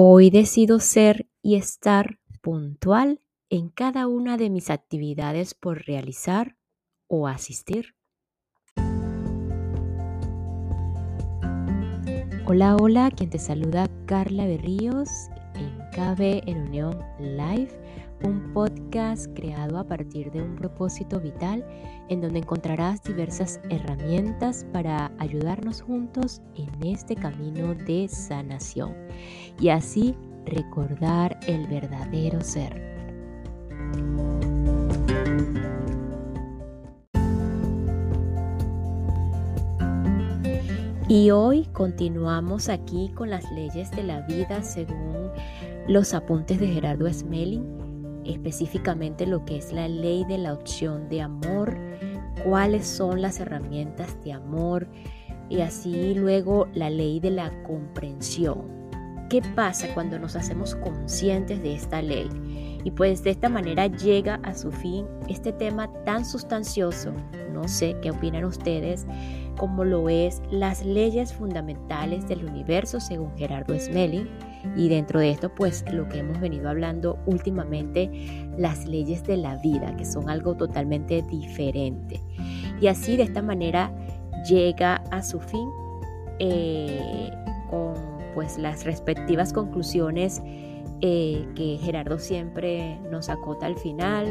Hoy 0.00 0.30
decido 0.30 0.78
ser 0.78 1.28
y 1.42 1.56
estar 1.56 2.20
puntual 2.40 3.20
en 3.50 3.68
cada 3.68 4.06
una 4.06 4.36
de 4.36 4.48
mis 4.48 4.70
actividades 4.70 5.54
por 5.54 5.86
realizar 5.86 6.56
o 7.08 7.26
asistir. 7.26 7.96
Hola, 12.46 12.76
hola, 12.76 13.10
quien 13.10 13.28
te 13.28 13.40
saluda 13.40 13.88
Carla 14.06 14.46
Berríos 14.46 15.08
en 15.56 15.76
KB 15.90 16.48
en 16.48 16.68
Unión 16.68 16.96
Live, 17.18 17.72
un 18.22 18.52
podcast 18.52 19.26
creado 19.34 19.78
a 19.78 19.84
partir 19.84 20.30
de 20.32 20.42
un 20.42 20.56
propósito 20.56 21.20
vital 21.20 21.64
en 22.08 22.20
donde 22.20 22.40
encontrarás 22.40 23.02
diversas 23.02 23.60
herramientas 23.70 24.66
para 24.72 25.12
ayudarnos 25.18 25.82
juntos 25.82 26.42
en 26.54 26.86
este 26.86 27.14
camino 27.14 27.74
de 27.74 28.08
sanación 28.08 28.94
y 29.60 29.68
así 29.68 30.14
recordar 30.46 31.38
el 31.46 31.66
verdadero 31.66 32.40
ser. 32.40 32.88
Y 41.10 41.30
hoy 41.30 41.64
continuamos 41.72 42.68
aquí 42.68 43.10
con 43.14 43.30
las 43.30 43.50
leyes 43.52 43.90
de 43.92 44.02
la 44.02 44.20
vida 44.22 44.62
según 44.62 45.30
los 45.88 46.12
apuntes 46.12 46.60
de 46.60 46.68
Gerardo 46.68 47.10
Smelling, 47.10 47.87
específicamente 48.24 49.26
lo 49.26 49.44
que 49.44 49.58
es 49.58 49.72
la 49.72 49.88
ley 49.88 50.24
de 50.24 50.38
la 50.38 50.52
opción 50.52 51.08
de 51.08 51.22
amor, 51.22 51.78
cuáles 52.44 52.86
son 52.86 53.22
las 53.22 53.40
herramientas 53.40 54.16
de 54.24 54.32
amor 54.32 54.88
y 55.48 55.60
así 55.60 56.14
luego 56.14 56.68
la 56.74 56.90
ley 56.90 57.20
de 57.20 57.30
la 57.30 57.62
comprensión. 57.62 58.78
¿Qué 59.28 59.42
pasa 59.54 59.92
cuando 59.92 60.18
nos 60.18 60.36
hacemos 60.36 60.74
conscientes 60.76 61.62
de 61.62 61.74
esta 61.74 62.00
ley? 62.00 62.28
Y 62.84 62.90
pues 62.90 63.22
de 63.22 63.30
esta 63.30 63.48
manera 63.48 63.86
llega 63.86 64.36
a 64.42 64.54
su 64.54 64.72
fin 64.72 65.06
este 65.28 65.52
tema 65.52 65.92
tan 66.04 66.24
sustancioso, 66.24 67.12
no 67.52 67.68
sé 67.68 67.96
qué 68.00 68.10
opinan 68.10 68.44
ustedes, 68.44 69.06
como 69.58 69.84
lo 69.84 70.08
es 70.08 70.40
las 70.50 70.84
leyes 70.84 71.34
fundamentales 71.34 72.26
del 72.28 72.44
universo 72.44 73.00
según 73.00 73.36
Gerardo 73.36 73.78
Smelling. 73.78 74.28
Y 74.76 74.88
dentro 74.88 75.20
de 75.20 75.30
esto, 75.30 75.54
pues 75.54 75.84
lo 75.92 76.08
que 76.08 76.18
hemos 76.18 76.40
venido 76.40 76.68
hablando 76.68 77.18
últimamente, 77.26 78.10
las 78.56 78.86
leyes 78.86 79.24
de 79.24 79.36
la 79.36 79.56
vida, 79.56 79.96
que 79.96 80.04
son 80.04 80.28
algo 80.28 80.54
totalmente 80.56 81.22
diferente. 81.22 82.20
Y 82.80 82.86
así 82.86 83.16
de 83.16 83.24
esta 83.24 83.42
manera 83.42 83.92
llega 84.48 84.96
a 85.10 85.22
su 85.22 85.40
fin 85.40 85.68
eh, 86.38 87.30
con 87.70 87.94
pues 88.34 88.58
las 88.58 88.84
respectivas 88.84 89.52
conclusiones 89.52 90.40
eh, 91.00 91.46
que 91.54 91.78
Gerardo 91.80 92.18
siempre 92.18 92.98
nos 93.10 93.28
acota 93.28 93.66
al 93.66 93.76
final, 93.76 94.26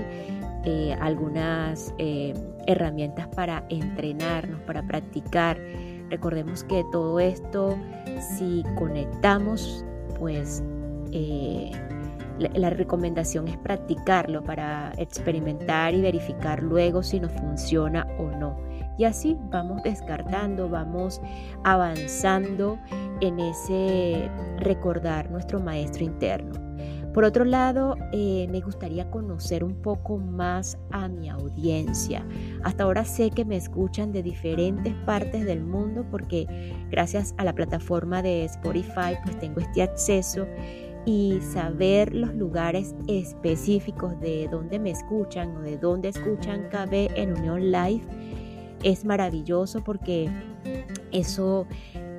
eh, 0.63 0.95
algunas 0.99 1.93
herramientas 1.97 3.27
para 3.29 3.65
entrenarnos, 3.69 4.61
para 4.61 4.85
practicar. 4.85 5.59
Recordemos 6.09 6.63
que 6.63 6.85
todo 6.91 7.19
esto, 7.19 7.77
si 8.37 8.63
conectamos, 8.77 9.85
pues 10.19 10.63
la, 12.39 12.69
recomendación 12.69 13.47
es 13.47 13.57
practicarlo 13.57 14.43
para 14.43 14.91
experimentar 14.97 15.93
y 15.93 16.01
verificar 16.01 16.61
luego 16.61 17.03
si 17.03 17.19
nos 17.19 17.31
funciona 17.31 18.05
o 18.19 18.29
no. 18.29 18.57
Y 18.97 19.05
así 19.05 19.37
vamos 19.49 19.83
descartando, 19.83 20.69
vamos 20.69 21.21
avanzando 21.63 22.79
en 23.21 23.39
ese 23.39 24.29
recordar 24.57 25.29
nuestro 25.29 25.59
maestro 25.59 26.03
interno. 26.03 26.66
Por 27.17 27.23
otro 27.23 27.45
lado, 27.45 27.97
eh, 28.11 28.47
me 28.51 28.61
gustaría 28.61 29.09
conocer 29.09 29.63
un 29.63 29.81
poco 29.81 30.19
más 30.19 30.77
a 30.91 31.07
mi 31.07 31.29
audiencia. 31.29 32.23
Hasta 32.63 32.83
ahora 32.83 33.05
sé 33.05 33.31
que 33.31 33.43
me 33.43 33.57
escuchan 33.57 34.11
de 34.11 34.21
diferentes 34.21 34.93
partes 35.03 35.43
del 35.43 35.63
mundo 35.63 36.05
porque 36.11 36.45
gracias 36.91 37.33
a 37.39 37.43
la 37.43 37.53
plataforma 37.53 38.21
de 38.21 38.45
Spotify 38.45 39.17
pues 39.23 39.39
tengo 39.39 39.61
este 39.61 39.81
acceso 39.81 40.45
y 41.07 41.39
saber 41.41 42.13
los 42.13 42.35
lugares 42.35 42.93
específicos 43.07 44.19
de 44.19 44.47
donde 44.51 44.77
me 44.77 44.91
escuchan 44.91 45.57
o 45.57 45.61
de 45.61 45.79
dónde 45.79 46.09
escuchan 46.09 46.69
KB 46.69 47.17
en 47.17 47.35
Unión 47.35 47.71
Live 47.71 48.03
es 48.83 49.05
maravilloso 49.05 49.83
porque 49.83 50.29
eso, 51.11 51.65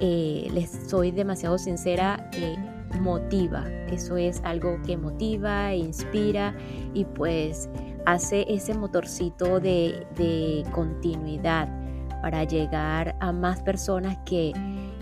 eh, 0.00 0.48
les 0.52 0.70
soy 0.88 1.12
demasiado 1.12 1.56
sincera, 1.56 2.28
eh, 2.32 2.56
motiva. 3.00 3.66
Eso 3.90 4.16
es 4.16 4.40
algo 4.44 4.80
que 4.82 4.96
motiva, 4.96 5.74
inspira 5.74 6.54
y 6.94 7.04
pues 7.04 7.68
hace 8.06 8.44
ese 8.48 8.74
motorcito 8.74 9.60
de, 9.60 10.06
de 10.16 10.64
continuidad 10.72 11.68
para 12.22 12.44
llegar 12.44 13.16
a 13.20 13.32
más 13.32 13.60
personas 13.60 14.18
que 14.24 14.52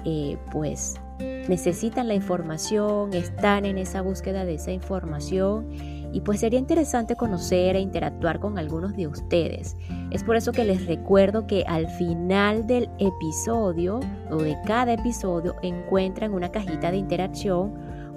eh, 0.04 0.38
pues 0.52 1.00
necesitan 1.18 2.08
la 2.08 2.14
información, 2.14 3.12
están 3.14 3.64
en 3.64 3.78
esa 3.78 4.02
búsqueda 4.02 4.44
de 4.44 4.54
esa 4.54 4.72
información 4.72 5.70
y 6.16 6.22
pues 6.22 6.40
sería 6.40 6.58
interesante 6.58 7.14
conocer 7.14 7.76
e 7.76 7.80
interactuar 7.80 8.40
con 8.40 8.56
algunos 8.56 8.96
de 8.96 9.06
ustedes. 9.06 9.76
Es 10.10 10.24
por 10.24 10.36
eso 10.36 10.50
que 10.50 10.64
les 10.64 10.86
recuerdo 10.86 11.46
que 11.46 11.62
al 11.66 11.88
final 11.88 12.66
del 12.66 12.88
episodio 12.98 14.00
o 14.30 14.36
de 14.38 14.56
cada 14.64 14.94
episodio 14.94 15.56
encuentran 15.62 16.32
una 16.32 16.50
cajita 16.50 16.90
de 16.90 16.96
interacción 16.96 17.74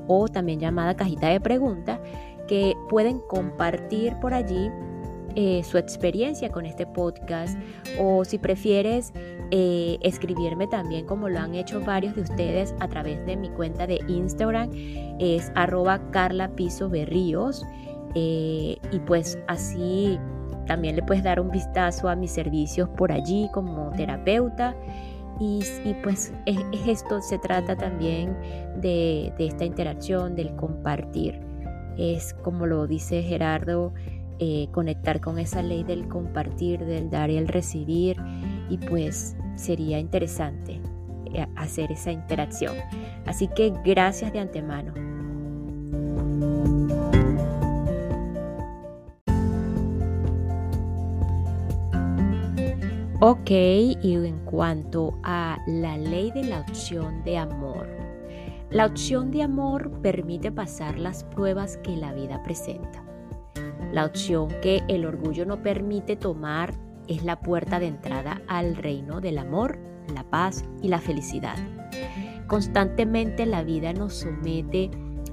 o 0.07 0.29
también 0.29 0.61
llamada 0.61 0.95
cajita 0.95 1.27
de 1.27 1.41
preguntas 1.41 1.99
que 2.47 2.73
pueden 2.87 3.19
compartir 3.19 4.15
por 4.21 4.33
allí 4.33 4.71
eh, 5.35 5.61
su 5.63 5.77
experiencia 5.77 6.49
con 6.49 6.65
este 6.65 6.87
podcast 6.87 7.59
o 7.99 8.23
si 8.23 8.37
prefieres 8.37 9.11
eh, 9.51 9.97
escribirme 10.01 10.67
también 10.67 11.05
como 11.05 11.27
lo 11.27 11.39
han 11.39 11.53
hecho 11.53 11.81
varios 11.81 12.15
de 12.15 12.21
ustedes 12.21 12.73
a 12.79 12.87
través 12.87 13.25
de 13.25 13.35
mi 13.35 13.49
cuenta 13.49 13.87
de 13.87 13.99
Instagram 14.07 14.71
es 15.19 15.51
arroba 15.53 15.99
carla 16.11 16.49
piso 16.55 16.89
berríos 16.89 17.63
eh, 18.15 18.77
y 18.91 18.99
pues 18.99 19.37
así 19.47 20.19
también 20.67 20.95
le 20.95 21.03
puedes 21.03 21.23
dar 21.23 21.39
un 21.39 21.51
vistazo 21.51 22.09
a 22.09 22.15
mis 22.15 22.31
servicios 22.31 22.89
por 22.89 23.11
allí 23.11 23.49
como 23.53 23.91
terapeuta 23.91 24.75
y, 25.39 25.63
pues 26.03 26.33
esto 26.85 27.21
se 27.21 27.39
trata 27.39 27.75
también 27.77 28.35
de, 28.81 29.33
de 29.37 29.47
esta 29.47 29.63
interacción, 29.63 30.35
del 30.35 30.53
compartir. 30.55 31.39
Es 31.97 32.33
como 32.33 32.65
lo 32.65 32.87
dice 32.87 33.23
Gerardo, 33.23 33.93
eh, 34.41 34.69
conectar 34.71 35.19
con 35.19 35.37
esa 35.37 35.61
ley 35.61 35.83
del 35.83 36.07
compartir, 36.07 36.85
del 36.85 37.09
dar 37.09 37.29
y 37.29 37.35
el 37.35 37.49
recibir 37.49 38.15
y 38.69 38.77
pues 38.77 39.35
sería 39.55 39.99
interesante 39.99 40.79
eh, 41.33 41.45
hacer 41.57 41.91
esa 41.91 42.13
interacción. 42.13 42.73
Así 43.25 43.49
que 43.49 43.73
gracias 43.83 44.31
de 44.31 44.39
antemano. 44.39 44.93
Ok, 53.21 53.51
y 53.51 53.97
en 54.13 54.39
cuanto 54.45 55.19
a 55.23 55.57
la 55.67 55.97
ley 55.97 56.31
de 56.31 56.45
la 56.45 56.61
opción 56.61 57.21
de 57.25 57.37
amor, 57.37 57.85
la 58.69 58.85
opción 58.85 59.29
de 59.29 59.43
amor 59.43 59.91
permite 60.01 60.53
pasar 60.53 60.97
las 60.97 61.25
pruebas 61.25 61.75
que 61.83 61.97
la 61.97 62.13
vida 62.13 62.41
presenta. 62.43 63.03
La 63.91 64.05
opción 64.05 64.47
que 64.61 64.83
el 64.87 65.05
orgullo 65.05 65.45
no 65.45 65.61
permite 65.61 66.15
tomar 66.15 66.73
es 67.09 67.25
la 67.25 67.41
puerta 67.41 67.77
de 67.77 67.87
entrada 67.87 68.41
al 68.47 68.77
reino 68.77 69.19
del 69.19 69.39
amor, 69.39 69.77
la 70.13 70.23
paz 70.23 70.63
y 70.81 70.87
la 70.87 70.99
felicidad. 70.99 71.57
Constantemente 72.47 73.45
la 73.45 73.63
vida 73.63 73.91
nos 73.91 74.13
somete 74.13 74.91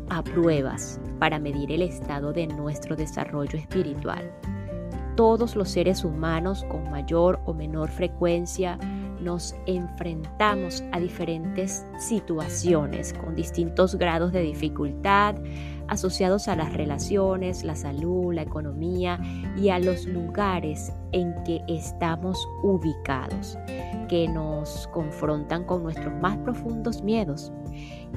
a 0.08 0.24
pruebas 0.24 1.00
para 1.20 1.38
medir 1.38 1.70
el 1.70 1.82
estado 1.82 2.32
de 2.32 2.48
nuestro 2.48 2.96
desarrollo 2.96 3.56
espiritual. 3.56 4.28
Todos 5.16 5.56
los 5.56 5.70
seres 5.70 6.04
humanos 6.04 6.64
con 6.68 6.90
mayor 6.90 7.40
o 7.46 7.54
menor 7.54 7.88
frecuencia 7.88 8.78
nos 9.20 9.56
enfrentamos 9.64 10.84
a 10.92 11.00
diferentes 11.00 11.86
situaciones 11.98 13.14
con 13.14 13.34
distintos 13.34 13.94
grados 13.94 14.30
de 14.32 14.42
dificultad, 14.42 15.36
asociados 15.88 16.48
a 16.48 16.56
las 16.56 16.72
relaciones, 16.74 17.64
la 17.64 17.76
salud, 17.76 18.34
la 18.34 18.42
economía 18.42 19.18
y 19.56 19.70
a 19.70 19.78
los 19.78 20.04
lugares 20.04 20.92
en 21.12 21.34
que 21.44 21.62
estamos 21.66 22.38
ubicados, 22.62 23.56
que 24.08 24.28
nos 24.28 24.86
confrontan 24.88 25.64
con 25.64 25.82
nuestros 25.82 26.12
más 26.20 26.36
profundos 26.38 27.02
miedos. 27.02 27.52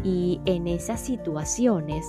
Y 0.03 0.39
en 0.45 0.67
esas 0.67 0.99
situaciones 0.99 2.05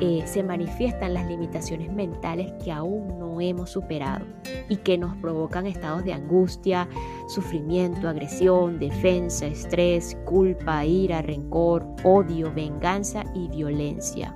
eh, 0.00 0.22
se 0.24 0.42
manifiestan 0.42 1.14
las 1.14 1.26
limitaciones 1.26 1.92
mentales 1.92 2.52
que 2.62 2.70
aún 2.70 3.18
no 3.18 3.40
hemos 3.40 3.70
superado 3.70 4.24
y 4.68 4.76
que 4.76 4.96
nos 4.96 5.16
provocan 5.16 5.66
estados 5.66 6.04
de 6.04 6.12
angustia, 6.12 6.88
sufrimiento, 7.28 8.08
agresión, 8.08 8.78
defensa, 8.78 9.46
estrés, 9.46 10.16
culpa, 10.24 10.84
ira, 10.84 11.22
rencor, 11.22 11.86
odio, 12.04 12.52
venganza 12.54 13.24
y 13.34 13.48
violencia, 13.48 14.34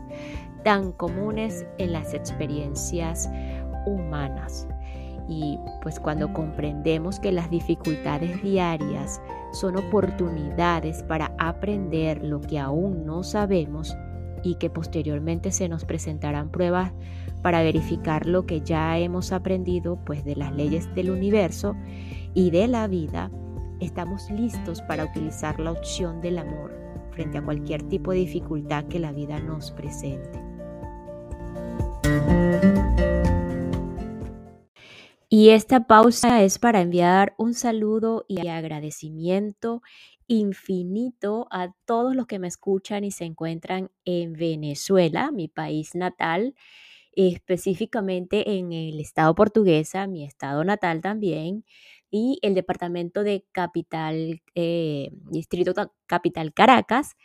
tan 0.65 0.93
comunes 0.93 1.65
en 1.79 1.93
las 1.93 2.15
experiencias 2.15 3.31
humanas. 3.87 4.67
Y 5.29 5.59
pues 5.83 5.99
cuando 6.01 6.33
comprendemos 6.33 7.19
que 7.19 7.33
las 7.33 7.51
dificultades 7.51 8.43
diarias 8.43 9.21
son 9.53 9.77
oportunidades 9.77 11.03
para 11.05 11.35
aprender 11.39 12.23
lo 12.23 12.41
que 12.41 12.59
aún 12.59 13.07
no 13.07 13.23
sabemos 13.23 13.97
y 14.43 14.57
que 14.57 14.69
posteriormente 14.69 15.51
se 15.51 15.69
nos 15.69 15.85
presentarán 15.85 16.51
pruebas 16.51 16.93
para 17.43 17.63
verificar 17.63 18.27
lo 18.27 18.47
que 18.47 18.61
ya 18.61 18.99
hemos 18.99 19.33
aprendido 19.33 19.99
pues 20.05 20.25
de 20.25 20.37
las 20.37 20.53
leyes 20.55 20.93
del 20.95 21.11
universo 21.11 21.75
y 22.35 22.51
de 22.51 22.69
la 22.69 22.87
vida, 22.87 23.31
estamos 23.81 24.31
listos 24.31 24.83
para 24.83 25.05
utilizar 25.05 25.61
la 25.61 25.73
opción 25.73 26.21
del 26.21 26.39
amor 26.39 26.73
frente 27.13 27.39
a 27.39 27.43
cualquier 27.43 27.83
tipo 27.85 28.13
de 28.13 28.19
dificultad 28.19 28.85
que 28.85 28.99
la 28.99 29.13
vida 29.13 29.41
nos 29.41 29.71
presente. 29.71 30.41
Y 35.37 35.49
esta 35.49 35.89
pausa 35.89 36.45
es 36.45 36.61
para 36.61 36.81
enviar 36.81 37.35
un 37.39 37.55
saludo 37.55 38.25
y 38.29 38.47
agradecimiento 38.47 39.83
infinito 40.29 41.49
a 41.51 41.75
todos 41.87 42.15
los 42.15 42.29
que 42.29 42.39
me 42.39 42.47
escuchan 42.47 43.03
y 43.03 43.11
se 43.11 43.25
encuentran 43.25 43.91
en 44.05 44.35
Venezuela, 44.35 45.33
mi 45.33 45.49
país 45.49 45.97
natal, 45.97 46.55
específicamente 47.17 48.59
en 48.59 48.73
el 48.73 49.01
estado 49.01 49.35
portuguesa, 49.35 50.07
mi 50.07 50.23
estado 50.23 50.63
natal 50.63 51.01
también, 51.01 51.65
y 52.13 52.39
el 52.43 52.55
departamento 52.55 53.25
de 53.25 53.45
Capital, 53.51 54.41
eh, 54.55 55.11
Distrito 55.33 55.75
Capital 56.07 56.55
Caracas 56.55 57.17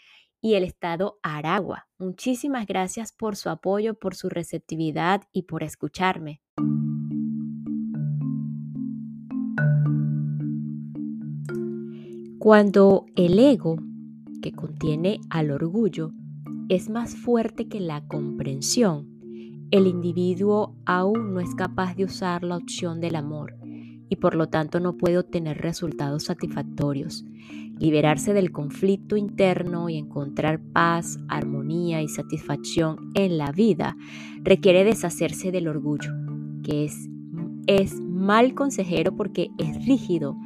y 0.41 0.55
el 0.55 0.63
estado 0.63 1.19
Aragua. 1.21 1.87
Muchísimas 1.99 2.65
gracias 2.65 3.11
por 3.11 3.35
su 3.35 3.49
apoyo, 3.49 3.99
por 3.99 4.15
su 4.15 4.29
receptividad 4.29 5.25
y 5.31 5.43
por 5.43 5.61
escucharme. 5.61 6.41
Cuando 12.39 13.05
el 13.17 13.37
ego, 13.37 13.75
que 14.41 14.53
contiene 14.53 15.19
al 15.29 15.51
orgullo, 15.51 16.13
es 16.69 16.89
más 16.89 17.17
fuerte 17.17 17.67
que 17.67 17.81
la 17.81 18.07
comprensión, 18.07 19.09
el 19.71 19.87
individuo 19.87 20.73
aún 20.85 21.33
no 21.33 21.41
es 21.41 21.53
capaz 21.53 21.95
de 21.95 22.05
usar 22.05 22.45
la 22.45 22.55
opción 22.55 23.01
del 23.01 23.17
amor 23.17 23.57
y 24.07 24.15
por 24.15 24.35
lo 24.35 24.47
tanto 24.47 24.79
no 24.79 24.95
puede 24.95 25.17
obtener 25.17 25.57
resultados 25.57 26.23
satisfactorios. 26.23 27.25
Liberarse 27.77 28.33
del 28.33 28.53
conflicto 28.53 29.17
interno 29.17 29.89
y 29.89 29.97
encontrar 29.97 30.61
paz, 30.61 31.19
armonía 31.27 32.01
y 32.01 32.07
satisfacción 32.07 33.11
en 33.15 33.37
la 33.37 33.51
vida 33.51 33.97
requiere 34.43 34.85
deshacerse 34.85 35.51
del 35.51 35.67
orgullo, 35.67 36.13
que 36.63 36.85
es, 36.85 37.09
es 37.67 37.99
mal 37.99 38.53
consejero 38.53 39.13
porque 39.13 39.49
es 39.57 39.85
rígido, 39.85 40.37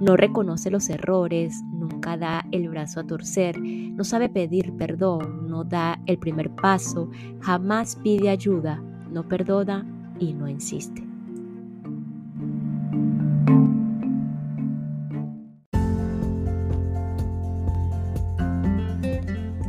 no 0.00 0.16
reconoce 0.16 0.70
los 0.70 0.88
errores, 0.88 1.62
nunca 1.72 2.16
da 2.16 2.46
el 2.50 2.68
brazo 2.68 3.00
a 3.00 3.06
torcer, 3.06 3.60
no 3.60 4.02
sabe 4.02 4.28
pedir 4.28 4.72
perdón, 4.76 5.48
no 5.48 5.62
da 5.62 6.00
el 6.06 6.18
primer 6.18 6.50
paso, 6.50 7.10
jamás 7.40 7.96
pide 7.96 8.30
ayuda, 8.30 8.82
no 9.10 9.28
perdona 9.28 9.86
y 10.18 10.32
no 10.32 10.48
insiste. 10.48 11.04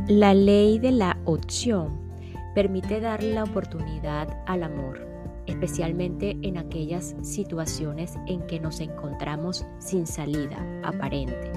La 0.08 0.34
ley 0.34 0.78
de 0.78 0.92
la 0.92 1.16
opción 1.24 2.00
permite 2.54 3.00
darle 3.00 3.34
la 3.34 3.44
oportunidad 3.44 4.28
al 4.46 4.62
amor 4.62 5.11
especialmente 5.46 6.36
en 6.42 6.58
aquellas 6.58 7.14
situaciones 7.22 8.14
en 8.26 8.46
que 8.46 8.60
nos 8.60 8.80
encontramos 8.80 9.64
sin 9.78 10.06
salida 10.06 10.64
aparente 10.82 11.52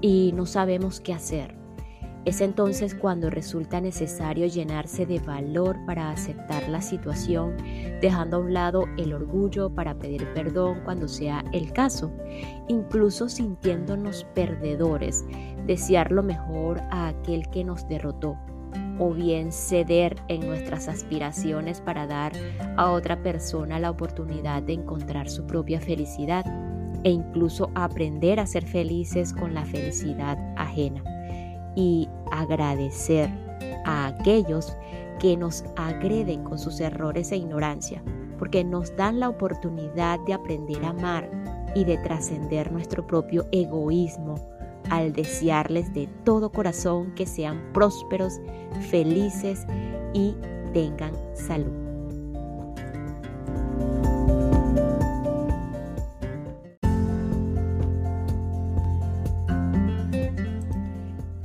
y 0.00 0.32
no 0.34 0.46
sabemos 0.46 1.00
qué 1.00 1.14
hacer. 1.14 1.54
Es 2.24 2.40
entonces 2.40 2.94
cuando 2.94 3.28
resulta 3.28 3.82
necesario 3.82 4.46
llenarse 4.46 5.04
de 5.04 5.18
valor 5.18 5.76
para 5.84 6.10
aceptar 6.10 6.66
la 6.70 6.80
situación, 6.80 7.54
dejando 8.00 8.38
a 8.38 8.40
un 8.40 8.54
lado 8.54 8.84
el 8.96 9.12
orgullo 9.12 9.68
para 9.68 9.94
pedir 9.94 10.26
perdón 10.32 10.80
cuando 10.84 11.06
sea 11.06 11.44
el 11.52 11.72
caso, 11.72 12.10
incluso 12.68 13.28
sintiéndonos 13.28 14.24
perdedores, 14.34 15.22
desear 15.66 16.12
lo 16.12 16.22
mejor 16.22 16.80
a 16.90 17.08
aquel 17.08 17.48
que 17.50 17.62
nos 17.62 17.86
derrotó 17.88 18.38
o 18.98 19.12
bien 19.12 19.52
ceder 19.52 20.16
en 20.28 20.46
nuestras 20.46 20.88
aspiraciones 20.88 21.80
para 21.80 22.06
dar 22.06 22.32
a 22.76 22.90
otra 22.90 23.22
persona 23.22 23.78
la 23.78 23.90
oportunidad 23.90 24.62
de 24.62 24.74
encontrar 24.74 25.28
su 25.28 25.46
propia 25.46 25.80
felicidad 25.80 26.44
e 27.02 27.10
incluso 27.10 27.70
aprender 27.74 28.40
a 28.40 28.46
ser 28.46 28.64
felices 28.64 29.32
con 29.32 29.54
la 29.54 29.64
felicidad 29.64 30.38
ajena. 30.56 31.02
Y 31.76 32.08
agradecer 32.30 33.30
a 33.84 34.06
aquellos 34.06 34.76
que 35.18 35.36
nos 35.36 35.64
agreden 35.76 36.44
con 36.44 36.58
sus 36.58 36.80
errores 36.80 37.32
e 37.32 37.36
ignorancia, 37.36 38.02
porque 38.38 38.64
nos 38.64 38.96
dan 38.96 39.20
la 39.20 39.28
oportunidad 39.28 40.18
de 40.26 40.34
aprender 40.34 40.84
a 40.84 40.90
amar 40.90 41.28
y 41.74 41.84
de 41.84 41.98
trascender 41.98 42.70
nuestro 42.72 43.06
propio 43.06 43.44
egoísmo 43.52 44.53
al 44.90 45.12
desearles 45.12 45.92
de 45.94 46.08
todo 46.24 46.50
corazón 46.52 47.12
que 47.14 47.26
sean 47.26 47.72
prósperos, 47.72 48.40
felices 48.90 49.66
y 50.12 50.34
tengan 50.72 51.12
salud. 51.34 51.84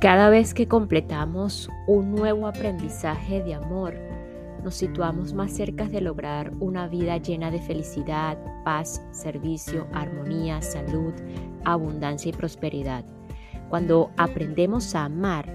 Cada 0.00 0.30
vez 0.30 0.54
que 0.54 0.66
completamos 0.66 1.68
un 1.86 2.14
nuevo 2.14 2.46
aprendizaje 2.46 3.42
de 3.42 3.52
amor, 3.52 3.94
nos 4.64 4.74
situamos 4.74 5.34
más 5.34 5.52
cerca 5.52 5.84
de 5.84 6.00
lograr 6.00 6.52
una 6.58 6.88
vida 6.88 7.18
llena 7.18 7.50
de 7.50 7.60
felicidad, 7.60 8.38
paz, 8.64 9.02
servicio, 9.10 9.86
armonía, 9.92 10.62
salud, 10.62 11.12
abundancia 11.64 12.30
y 12.30 12.32
prosperidad. 12.32 13.04
Cuando 13.70 14.10
aprendemos 14.16 14.96
a 14.96 15.04
amar, 15.04 15.48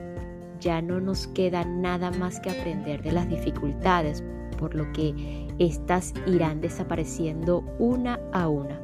ya 0.62 0.82
no 0.82 1.02
nos 1.02 1.28
queda 1.28 1.66
nada 1.66 2.12
más 2.12 2.40
que 2.40 2.50
aprender 2.50 3.04
de 3.04 3.12
las 3.12 3.28
dificultades, 3.28 4.24
por 4.58 4.74
lo 4.74 4.90
que 4.94 5.46
éstas 5.60 6.14
irán 6.26 6.62
desapareciendo 6.62 7.66
una 7.78 8.20
a 8.32 8.48
una. 8.48 8.80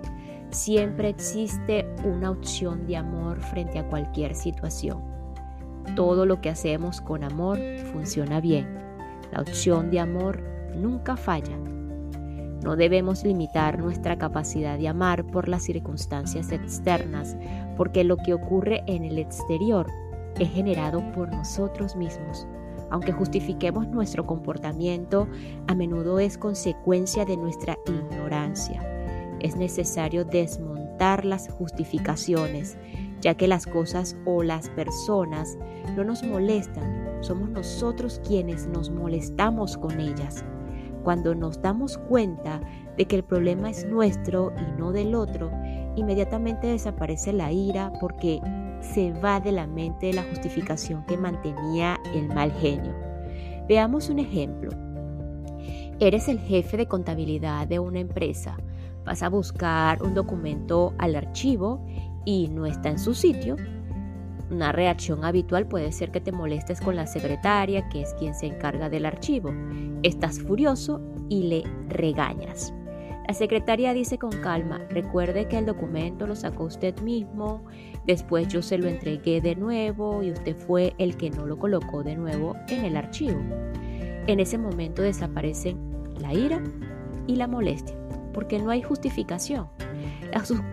Siempre 0.49 1.07
existe 1.07 1.87
una 2.03 2.29
opción 2.29 2.85
de 2.87 2.97
amor 2.97 3.39
frente 3.39 3.79
a 3.79 3.87
cualquier 3.87 4.35
situación. 4.35 5.01
Todo 5.95 6.25
lo 6.25 6.41
que 6.41 6.49
hacemos 6.49 6.99
con 6.99 7.23
amor 7.23 7.57
funciona 7.93 8.41
bien. 8.41 8.67
La 9.31 9.39
opción 9.39 9.91
de 9.91 10.01
amor 10.01 10.43
nunca 10.75 11.15
falla. 11.15 11.57
No 12.63 12.75
debemos 12.75 13.23
limitar 13.23 13.79
nuestra 13.79 14.17
capacidad 14.17 14.77
de 14.77 14.87
amar 14.87 15.25
por 15.25 15.47
las 15.47 15.63
circunstancias 15.63 16.51
externas, 16.51 17.35
porque 17.77 18.03
lo 18.03 18.17
que 18.17 18.33
ocurre 18.33 18.83
en 18.87 19.03
el 19.03 19.17
exterior 19.17 19.87
es 20.39 20.49
generado 20.51 21.03
por 21.11 21.31
nosotros 21.31 21.95
mismos. 21.95 22.47
Aunque 22.89 23.13
justifiquemos 23.13 23.87
nuestro 23.87 24.25
comportamiento, 24.25 25.27
a 25.67 25.75
menudo 25.75 26.19
es 26.19 26.37
consecuencia 26.37 27.23
de 27.25 27.37
nuestra 27.37 27.77
ignorancia. 27.87 28.81
Es 29.39 29.55
necesario 29.55 30.25
desmontar 30.25 31.25
las 31.25 31.49
justificaciones, 31.49 32.77
ya 33.21 33.35
que 33.35 33.47
las 33.47 33.65
cosas 33.65 34.17
o 34.25 34.43
las 34.43 34.69
personas 34.69 35.57
no 35.95 36.03
nos 36.03 36.21
molestan, 36.23 37.17
somos 37.21 37.49
nosotros 37.49 38.21
quienes 38.27 38.67
nos 38.67 38.89
molestamos 38.89 39.77
con 39.77 39.99
ellas. 39.99 40.43
Cuando 41.03 41.33
nos 41.35 41.61
damos 41.61 41.97
cuenta 41.97 42.61
de 42.97 43.05
que 43.05 43.15
el 43.15 43.23
problema 43.23 43.69
es 43.69 43.85
nuestro 43.85 44.53
y 44.57 44.79
no 44.79 44.91
del 44.91 45.15
otro, 45.15 45.51
inmediatamente 45.95 46.67
desaparece 46.67 47.33
la 47.33 47.51
ira 47.51 47.91
porque 47.99 48.39
se 48.81 49.11
va 49.13 49.39
de 49.39 49.51
la 49.51 49.67
mente 49.67 50.07
de 50.07 50.13
la 50.13 50.23
justificación 50.23 51.05
que 51.05 51.17
mantenía 51.17 51.99
el 52.13 52.27
mal 52.27 52.51
genio. 52.51 52.93
Veamos 53.67 54.09
un 54.09 54.19
ejemplo. 54.19 54.71
Eres 55.99 56.27
el 56.27 56.39
jefe 56.39 56.77
de 56.77 56.87
contabilidad 56.87 57.67
de 57.67 57.79
una 57.79 57.99
empresa. 57.99 58.57
Vas 59.05 59.23
a 59.23 59.29
buscar 59.29 60.01
un 60.03 60.13
documento 60.13 60.93
al 60.97 61.15
archivo 61.15 61.85
y 62.25 62.47
no 62.49 62.65
está 62.65 62.89
en 62.89 62.99
su 62.99 63.13
sitio. 63.13 63.55
Una 64.51 64.73
reacción 64.73 65.23
habitual 65.23 65.65
puede 65.65 65.93
ser 65.93 66.11
que 66.11 66.19
te 66.19 66.33
molestes 66.33 66.81
con 66.81 66.97
la 66.97 67.07
secretaria, 67.07 67.87
que 67.87 68.01
es 68.01 68.13
quien 68.15 68.35
se 68.35 68.47
encarga 68.47 68.89
del 68.89 69.05
archivo. 69.05 69.53
Estás 70.03 70.41
furioso 70.41 70.99
y 71.29 71.43
le 71.43 71.63
regañas. 71.87 72.73
La 73.29 73.33
secretaria 73.33 73.93
dice 73.93 74.17
con 74.17 74.31
calma, 74.31 74.81
recuerde 74.89 75.47
que 75.47 75.57
el 75.57 75.65
documento 75.65 76.27
lo 76.27 76.35
sacó 76.35 76.65
usted 76.65 76.99
mismo, 76.99 77.63
después 78.05 78.49
yo 78.49 78.61
se 78.61 78.77
lo 78.77 78.89
entregué 78.89 79.39
de 79.39 79.55
nuevo 79.55 80.21
y 80.21 80.31
usted 80.31 80.57
fue 80.57 80.95
el 80.97 81.15
que 81.15 81.29
no 81.29 81.45
lo 81.45 81.57
colocó 81.57 82.03
de 82.03 82.17
nuevo 82.17 82.57
en 82.67 82.83
el 82.83 82.97
archivo. 82.97 83.39
En 84.27 84.41
ese 84.41 84.57
momento 84.57 85.01
desaparecen 85.01 85.77
la 86.19 86.33
ira 86.33 86.61
y 87.25 87.37
la 87.37 87.47
molestia, 87.47 87.95
porque 88.33 88.59
no 88.59 88.69
hay 88.69 88.81
justificación. 88.81 89.69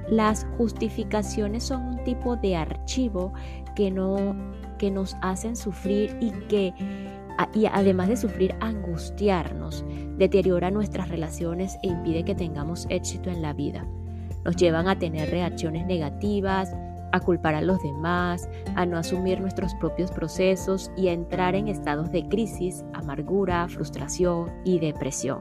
Las, 0.08 0.46
justificaciones 0.56 1.64
son 1.64 1.82
un 1.82 2.04
tipo 2.04 2.36
de 2.36 2.56
archivo 2.56 3.32
que, 3.78 3.92
no, 3.92 4.34
que 4.76 4.90
nos 4.90 5.14
hacen 5.22 5.54
sufrir 5.54 6.16
y 6.20 6.32
que 6.48 6.74
y 7.54 7.66
además 7.66 8.08
de 8.08 8.16
sufrir, 8.16 8.56
angustiarnos, 8.58 9.84
deteriora 10.16 10.72
nuestras 10.72 11.08
relaciones 11.08 11.78
e 11.84 11.86
impide 11.86 12.24
que 12.24 12.34
tengamos 12.34 12.88
éxito 12.90 13.30
en 13.30 13.40
la 13.40 13.52
vida. 13.52 13.86
Nos 14.44 14.56
llevan 14.56 14.88
a 14.88 14.98
tener 14.98 15.30
reacciones 15.30 15.86
negativas, 15.86 16.74
a 17.12 17.20
culpar 17.20 17.54
a 17.54 17.60
los 17.60 17.80
demás, 17.80 18.48
a 18.74 18.84
no 18.84 18.98
asumir 18.98 19.40
nuestros 19.40 19.72
propios 19.76 20.10
procesos 20.10 20.90
y 20.96 21.06
a 21.06 21.12
entrar 21.12 21.54
en 21.54 21.68
estados 21.68 22.10
de 22.10 22.28
crisis, 22.28 22.84
amargura, 22.94 23.68
frustración 23.68 24.50
y 24.64 24.80
depresión, 24.80 25.40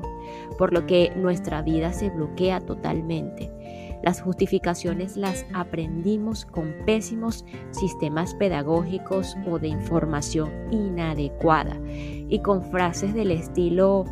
por 0.59 0.73
lo 0.73 0.85
que 0.85 1.11
nuestra 1.15 1.63
vida 1.63 1.91
se 1.91 2.11
bloquea 2.11 2.59
totalmente. 2.59 3.51
Las 4.03 4.21
justificaciones 4.21 5.17
las 5.17 5.45
aprendimos 5.53 6.45
con 6.45 6.73
pésimos 6.85 7.45
sistemas 7.71 8.33
pedagógicos 8.35 9.35
o 9.49 9.59
de 9.59 9.67
información 9.69 10.51
inadecuada 10.71 11.79
y 11.87 12.39
con 12.39 12.63
frases 12.63 13.13
del 13.13 13.31
estilo 13.31 14.05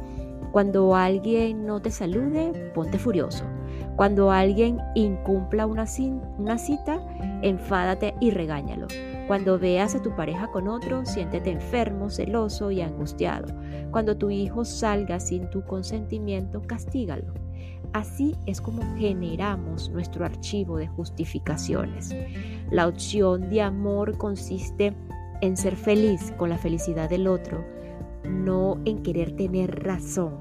cuando 0.56 0.96
alguien 0.96 1.65
no 1.65 1.82
te 1.82 1.92
salude, 1.92 2.72
ponte 2.74 2.98
furioso. 2.98 3.44
Cuando 3.98 4.32
alguien 4.32 4.80
incumpla 4.96 5.65
una, 5.65 5.86
cita, 5.86 7.06
enfádate 7.42 8.15
y 8.22 8.32
regáñalo. 8.32 8.88
Cuando 9.27 9.60
veas 9.60 9.96
a 9.96 10.01
tu 10.01 10.15
pareja 10.15 10.48
con 10.54 10.70
otro, 10.70 11.06
siéntete 11.06 11.51
enfermo, 11.51 12.10
celoso 12.10 12.72
y 12.72 12.80
angustiado. 12.80 13.54
Cuando 13.92 14.15
tu 14.15 14.30
hijo 14.30 14.63
salga 14.63 15.20
sin 15.20 15.50
tu 15.50 15.62
consentimiento, 15.65 16.62
castígalo. 16.62 17.34
Así 17.96 18.36
es 18.46 18.60
como 18.60 18.82
generamos 18.98 19.90
nuestro 19.90 20.25
archivo 20.25 20.75
de 20.75 20.86
justificaciones. 20.86 22.14
La 22.70 22.90
opción 22.90 23.50
de 23.50 23.62
amor 23.62 24.18
consiste 24.18 24.94
en 25.40 25.56
ser 25.56 25.78
feliz 25.78 26.34
con 26.36 26.50
la 26.50 26.58
felicidad 26.58 27.10
del 27.10 27.25
otro, 27.25 27.64
no 28.30 28.82
en 28.84 29.02
querer 29.02 29.38
tener 29.38 29.82
razón. 29.86 30.40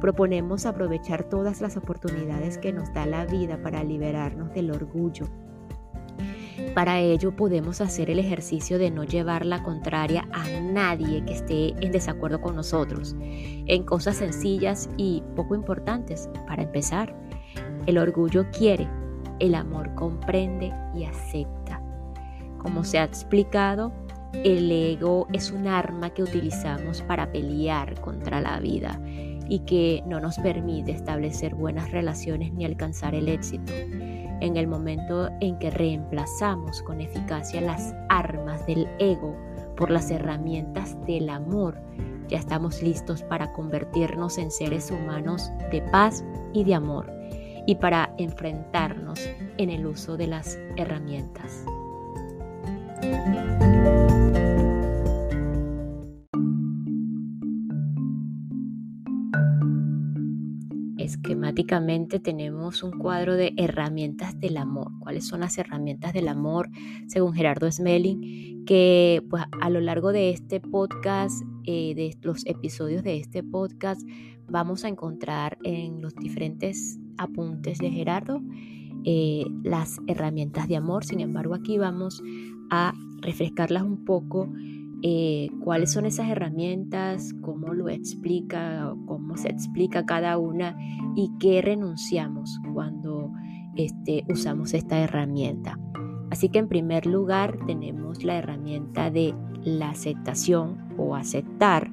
Proponemos 0.00 0.66
aprovechar 0.66 1.24
todas 1.24 1.60
las 1.60 1.76
oportunidades 1.76 2.58
que 2.58 2.72
nos 2.72 2.94
da 2.94 3.06
la 3.06 3.26
vida 3.26 3.60
para 3.60 3.82
liberarnos 3.82 4.54
del 4.54 4.70
orgullo, 4.70 5.26
para 6.74 7.00
ello 7.00 7.36
podemos 7.36 7.80
hacer 7.80 8.10
el 8.10 8.18
ejercicio 8.18 8.78
de 8.78 8.90
no 8.90 9.04
llevar 9.04 9.44
la 9.44 9.62
contraria 9.62 10.26
a 10.32 10.60
nadie 10.60 11.24
que 11.24 11.34
esté 11.34 11.68
en 11.84 11.92
desacuerdo 11.92 12.40
con 12.40 12.56
nosotros, 12.56 13.14
en 13.20 13.84
cosas 13.84 14.16
sencillas 14.16 14.88
y 14.96 15.22
poco 15.36 15.54
importantes. 15.54 16.28
Para 16.46 16.62
empezar, 16.62 17.14
el 17.86 17.98
orgullo 17.98 18.46
quiere, 18.50 18.88
el 19.38 19.54
amor 19.54 19.94
comprende 19.94 20.72
y 20.94 21.04
acepta. 21.04 21.80
Como 22.58 22.84
se 22.84 22.98
ha 22.98 23.04
explicado, 23.04 23.92
el 24.42 24.70
ego 24.72 25.28
es 25.32 25.52
un 25.52 25.68
arma 25.68 26.10
que 26.10 26.22
utilizamos 26.22 27.02
para 27.02 27.30
pelear 27.30 28.00
contra 28.00 28.40
la 28.40 28.58
vida 28.58 29.00
y 29.48 29.60
que 29.60 30.02
no 30.06 30.20
nos 30.20 30.38
permite 30.38 30.92
establecer 30.92 31.54
buenas 31.54 31.92
relaciones 31.92 32.52
ni 32.52 32.64
alcanzar 32.64 33.14
el 33.14 33.28
éxito. 33.28 33.72
En 34.40 34.56
el 34.56 34.66
momento 34.66 35.30
en 35.40 35.58
que 35.58 35.70
reemplazamos 35.70 36.82
con 36.82 37.00
eficacia 37.00 37.60
las 37.60 37.94
armas 38.08 38.66
del 38.66 38.88
ego 38.98 39.36
por 39.76 39.90
las 39.90 40.10
herramientas 40.10 40.96
del 41.06 41.28
amor, 41.28 41.80
ya 42.28 42.38
estamos 42.38 42.82
listos 42.82 43.22
para 43.22 43.52
convertirnos 43.52 44.38
en 44.38 44.50
seres 44.50 44.90
humanos 44.90 45.50
de 45.70 45.82
paz 45.82 46.24
y 46.52 46.64
de 46.64 46.74
amor 46.74 47.12
y 47.66 47.76
para 47.76 48.14
enfrentarnos 48.18 49.20
en 49.56 49.70
el 49.70 49.86
uso 49.86 50.16
de 50.16 50.26
las 50.26 50.58
herramientas. 50.76 51.64
Esquemáticamente 61.24 62.20
tenemos 62.20 62.82
un 62.82 62.90
cuadro 62.98 63.34
de 63.34 63.54
herramientas 63.56 64.38
del 64.38 64.58
amor. 64.58 64.92
¿Cuáles 65.00 65.26
son 65.26 65.40
las 65.40 65.56
herramientas 65.56 66.12
del 66.12 66.28
amor 66.28 66.68
según 67.06 67.32
Gerardo 67.32 67.70
Smelling? 67.72 68.66
Que 68.66 69.22
pues, 69.30 69.42
a 69.58 69.70
lo 69.70 69.80
largo 69.80 70.12
de 70.12 70.28
este 70.28 70.60
podcast, 70.60 71.42
eh, 71.64 71.94
de 71.94 72.14
los 72.20 72.44
episodios 72.44 73.02
de 73.02 73.16
este 73.16 73.42
podcast, 73.42 74.02
vamos 74.50 74.84
a 74.84 74.88
encontrar 74.88 75.56
en 75.64 76.02
los 76.02 76.14
diferentes 76.14 76.98
apuntes 77.16 77.78
de 77.78 77.90
Gerardo 77.90 78.42
eh, 79.04 79.46
las 79.62 79.96
herramientas 80.06 80.68
de 80.68 80.76
amor. 80.76 81.06
Sin 81.06 81.20
embargo, 81.20 81.54
aquí 81.54 81.78
vamos 81.78 82.22
a 82.68 82.92
refrescarlas 83.22 83.82
un 83.82 84.04
poco 84.04 84.52
eh, 85.06 85.50
cuáles 85.60 85.92
son 85.92 86.06
esas 86.06 86.30
herramientas, 86.30 87.34
cómo 87.42 87.74
lo 87.74 87.90
explica, 87.90 88.94
cómo 89.04 89.36
se 89.36 89.50
explica 89.50 90.06
cada 90.06 90.38
una 90.38 90.78
y 91.14 91.30
qué 91.38 91.60
renunciamos 91.60 92.58
cuando 92.72 93.30
este, 93.76 94.24
usamos 94.30 94.72
esta 94.72 94.98
herramienta. 94.98 95.78
Así 96.30 96.48
que 96.48 96.58
en 96.58 96.68
primer 96.68 97.04
lugar 97.04 97.58
tenemos 97.66 98.24
la 98.24 98.38
herramienta 98.38 99.10
de 99.10 99.34
la 99.62 99.90
aceptación 99.90 100.78
o 100.96 101.16
aceptar, 101.16 101.90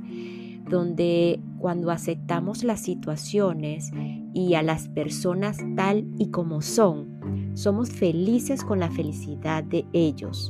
donde 0.69 1.41
cuando 1.57 1.91
aceptamos 1.91 2.63
las 2.63 2.79
situaciones 2.79 3.91
y 4.33 4.53
a 4.53 4.63
las 4.63 4.87
personas 4.87 5.57
tal 5.75 6.07
y 6.17 6.29
como 6.29 6.61
son, 6.61 7.19
somos 7.55 7.89
felices 7.91 8.63
con 8.63 8.79
la 8.79 8.89
felicidad 8.89 9.65
de 9.65 9.85
ellos 9.91 10.49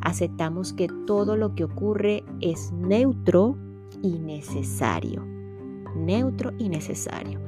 aceptamos 0.00 0.72
que 0.72 0.88
todo 1.06 1.36
lo 1.36 1.54
que 1.54 1.64
ocurre 1.64 2.24
es 2.40 2.72
neutro 2.72 3.56
y 4.02 4.18
necesario. 4.18 5.24
Neutro 5.96 6.52
y 6.58 6.68
necesario. 6.68 7.40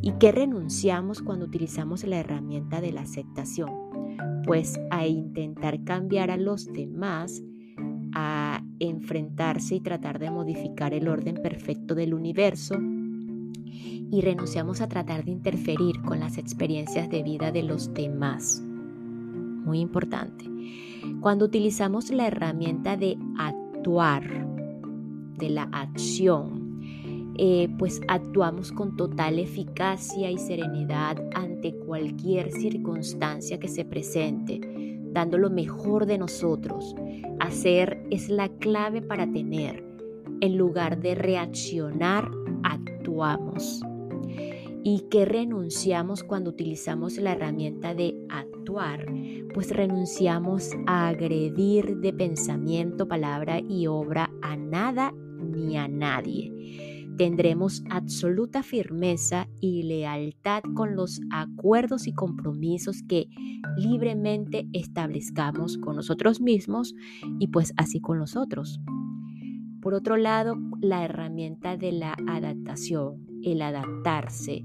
¿Y 0.00 0.12
qué 0.20 0.32
renunciamos 0.32 1.22
cuando 1.22 1.46
utilizamos 1.46 2.04
la 2.04 2.18
herramienta 2.18 2.80
de 2.80 2.92
la 2.92 3.02
aceptación? 3.02 3.70
Pues 4.46 4.78
a 4.90 5.06
intentar 5.06 5.82
cambiar 5.84 6.30
a 6.30 6.36
los 6.36 6.70
demás, 6.72 7.42
a 8.12 8.62
enfrentarse 8.80 9.76
y 9.76 9.80
tratar 9.80 10.18
de 10.18 10.30
modificar 10.30 10.92
el 10.92 11.08
orden 11.08 11.36
perfecto 11.36 11.94
del 11.94 12.12
universo 12.12 12.74
y 14.14 14.20
renunciamos 14.20 14.80
a 14.80 14.88
tratar 14.88 15.24
de 15.24 15.32
interferir 15.32 16.00
con 16.02 16.20
las 16.20 16.38
experiencias 16.38 17.08
de 17.08 17.22
vida 17.22 17.50
de 17.50 17.62
los 17.62 17.92
demás. 17.94 18.62
Muy 18.62 19.80
importante. 19.80 20.44
Cuando 21.20 21.46
utilizamos 21.46 22.10
la 22.10 22.26
herramienta 22.26 22.96
de 22.96 23.16
actuar, 23.38 24.46
de 25.38 25.50
la 25.50 25.64
acción, 25.72 26.64
eh, 27.36 27.68
pues 27.78 28.00
actuamos 28.06 28.70
con 28.70 28.96
total 28.96 29.38
eficacia 29.38 30.30
y 30.30 30.38
serenidad 30.38 31.16
ante 31.34 31.74
cualquier 31.74 32.52
circunstancia 32.52 33.58
que 33.58 33.68
se 33.68 33.84
presente, 33.84 34.60
dando 35.12 35.38
lo 35.38 35.50
mejor 35.50 36.06
de 36.06 36.18
nosotros. 36.18 36.94
Hacer 37.40 38.06
es 38.10 38.28
la 38.28 38.48
clave 38.48 39.02
para 39.02 39.30
tener. 39.30 39.84
En 40.40 40.56
lugar 40.56 41.00
de 41.00 41.14
reaccionar, 41.14 42.30
actuamos 42.62 43.82
y 44.84 45.06
que 45.10 45.24
renunciamos 45.24 46.22
cuando 46.22 46.50
utilizamos 46.50 47.16
la 47.16 47.32
herramienta 47.32 47.94
de 47.94 48.16
actuar, 48.28 49.06
pues 49.54 49.70
renunciamos 49.70 50.70
a 50.86 51.08
agredir 51.08 51.98
de 51.98 52.12
pensamiento, 52.12 53.08
palabra 53.08 53.60
y 53.60 53.86
obra 53.86 54.30
a 54.42 54.56
nada 54.56 55.14
ni 55.38 55.76
a 55.76 55.88
nadie. 55.88 56.52
Tendremos 57.16 57.84
absoluta 57.88 58.64
firmeza 58.64 59.46
y 59.60 59.84
lealtad 59.84 60.64
con 60.74 60.96
los 60.96 61.20
acuerdos 61.30 62.08
y 62.08 62.12
compromisos 62.12 63.04
que 63.08 63.28
libremente 63.76 64.66
establezcamos 64.72 65.78
con 65.78 65.94
nosotros 65.94 66.40
mismos 66.40 66.94
y 67.38 67.48
pues 67.48 67.72
así 67.76 68.00
con 68.00 68.18
los 68.18 68.34
otros. 68.34 68.80
Por 69.80 69.94
otro 69.94 70.16
lado, 70.16 70.56
la 70.80 71.04
herramienta 71.04 71.76
de 71.76 71.92
la 71.92 72.16
adaptación 72.26 73.24
el 73.44 73.62
adaptarse. 73.62 74.64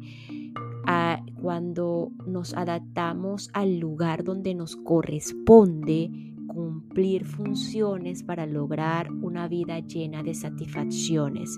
Cuando 1.41 2.11
nos 2.25 2.53
adaptamos 2.53 3.49
al 3.53 3.79
lugar 3.79 4.23
donde 4.23 4.53
nos 4.55 4.75
corresponde 4.75 6.09
cumplir 6.47 7.25
funciones 7.25 8.23
para 8.23 8.45
lograr 8.45 9.11
una 9.11 9.47
vida 9.47 9.79
llena 9.79 10.23
de 10.23 10.33
satisfacciones. 10.33 11.57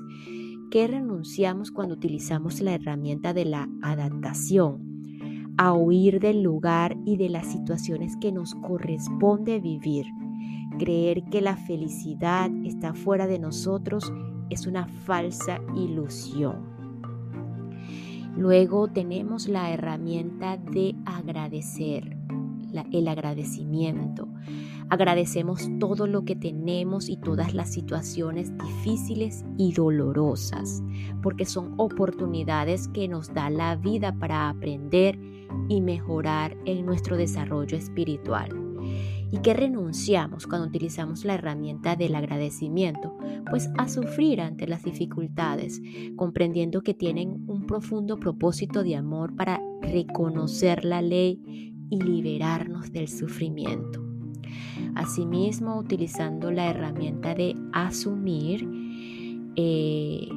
¿Qué 0.70 0.88
renunciamos 0.88 1.72
cuando 1.72 1.96
utilizamos 1.96 2.62
la 2.62 2.74
herramienta 2.74 3.34
de 3.34 3.46
la 3.46 3.70
adaptación? 3.82 5.54
A 5.58 5.74
huir 5.74 6.20
del 6.20 6.44
lugar 6.44 6.96
y 7.06 7.18
de 7.18 7.30
las 7.30 7.52
situaciones 7.52 8.16
que 8.18 8.32
nos 8.32 8.56
corresponde 8.56 9.60
vivir. 9.60 10.06
Creer 10.78 11.24
que 11.26 11.42
la 11.42 11.58
felicidad 11.58 12.50
está 12.64 12.94
fuera 12.94 13.28
de 13.28 13.40
nosotros 13.40 14.12
es 14.50 14.68
una 14.68 14.88
falsa 14.88 15.60
ilusión. 15.76 16.71
Luego 18.36 18.88
tenemos 18.88 19.48
la 19.48 19.72
herramienta 19.72 20.58
de 20.58 20.96
agradecer, 21.06 22.18
el 22.92 23.08
agradecimiento. 23.08 24.28
Agradecemos 24.90 25.70
todo 25.80 26.08
lo 26.08 26.24
que 26.26 26.36
tenemos 26.36 27.10
y 27.10 27.18
todas 27.18 27.54
las 27.54 27.72
situaciones 27.72 28.52
difíciles 28.58 29.46
y 29.58 29.74
dolorosas, 29.74 30.82
porque 31.22 31.46
son 31.46 31.74
oportunidades 31.78 32.88
que 32.90 33.08
nos 33.08 33.34
da 33.34 33.50
la 33.50 33.76
vida 33.76 34.14
para 34.18 34.50
aprender 34.50 35.20
y 35.70 35.82
mejorar 35.82 36.58
en 36.66 36.86
nuestro 36.86 37.18
desarrollo 37.18 37.78
espiritual. 37.78 38.50
¿Y 39.32 39.40
que 39.40 39.54
renunciamos 39.54 40.46
cuando 40.46 40.68
utilizamos 40.68 41.24
la 41.24 41.36
herramienta 41.36 41.96
del 41.96 42.16
agradecimiento? 42.16 43.18
Pues 43.50 43.70
a 43.78 43.88
sufrir 43.88 44.42
ante 44.42 44.68
las 44.68 44.84
dificultades, 44.84 45.82
comprendiendo 46.18 46.82
que 46.82 46.94
tienen 46.94 47.46
un 47.48 47.66
profundo 47.66 48.20
propósito 48.20 48.84
de 48.84 48.98
amor 48.98 49.36
para 49.36 49.62
reconocer 49.82 50.84
la 50.84 51.02
ley 51.02 51.74
y 51.90 52.02
liberarnos 52.02 52.92
del 52.92 53.08
sufrimiento. 53.08 54.04
Asimismo, 54.96 55.78
utilizando 55.78 56.52
la 56.52 56.70
herramienta 56.70 57.34
de 57.34 57.56
asumir, 57.72 58.68
eh, 59.56 60.28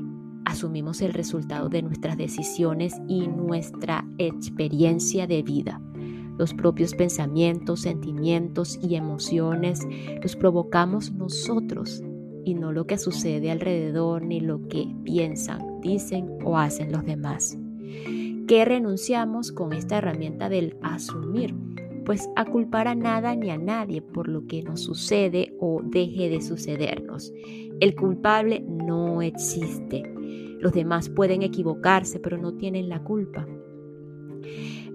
asumimos 0.44 1.02
el 1.02 1.12
resultado 1.12 1.68
de 1.68 1.82
nuestras 1.82 2.16
decisiones 2.16 2.94
y 3.08 3.26
nuestra 3.26 4.06
experiencia 4.18 5.26
de 5.26 5.42
vida. 5.42 5.80
Los 6.38 6.54
propios 6.54 6.94
pensamientos, 6.94 7.82
sentimientos 7.82 8.78
y 8.82 8.96
emociones 8.96 9.80
los 10.22 10.36
provocamos 10.36 11.12
nosotros 11.12 12.02
y 12.44 12.54
no 12.54 12.72
lo 12.72 12.86
que 12.86 12.98
sucede 12.98 13.50
alrededor 13.50 14.22
ni 14.22 14.40
lo 14.40 14.66
que 14.68 14.88
piensan, 15.04 15.80
dicen 15.80 16.28
o 16.44 16.58
hacen 16.58 16.92
los 16.92 17.04
demás. 17.04 17.56
¿Qué 18.46 18.64
renunciamos 18.64 19.52
con 19.52 19.72
esta 19.72 19.98
herramienta 19.98 20.48
del 20.48 20.76
asumir? 20.82 21.54
Pues 22.04 22.28
a 22.36 22.44
culpar 22.44 22.88
a 22.88 22.94
nada 22.94 23.34
ni 23.34 23.50
a 23.50 23.56
nadie 23.56 24.02
por 24.02 24.28
lo 24.28 24.46
que 24.46 24.62
nos 24.62 24.82
sucede 24.82 25.54
o 25.58 25.80
deje 25.82 26.28
de 26.28 26.42
sucedernos. 26.42 27.32
El 27.80 27.94
culpable 27.94 28.60
no 28.60 29.22
existe. 29.22 30.02
Los 30.58 30.72
demás 30.72 31.08
pueden 31.08 31.42
equivocarse, 31.42 32.20
pero 32.20 32.36
no 32.36 32.54
tienen 32.54 32.90
la 32.90 33.02
culpa. 33.02 33.46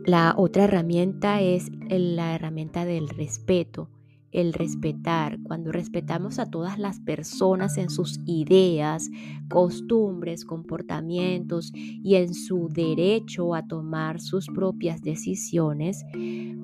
La 0.05 0.33
otra 0.37 0.63
herramienta 0.63 1.41
es 1.41 1.69
la 1.89 2.33
herramienta 2.35 2.85
del 2.85 3.09
respeto, 3.09 3.89
el 4.31 4.53
respetar. 4.53 5.39
Cuando 5.43 5.71
respetamos 5.71 6.39
a 6.39 6.49
todas 6.49 6.79
las 6.79 6.99
personas 6.99 7.77
en 7.77 7.89
sus 7.89 8.19
ideas, 8.25 9.09
costumbres, 9.49 10.45
comportamientos 10.45 11.71
y 11.75 12.15
en 12.15 12.33
su 12.33 12.69
derecho 12.69 13.53
a 13.53 13.67
tomar 13.67 14.19
sus 14.21 14.47
propias 14.47 15.01
decisiones, 15.01 16.05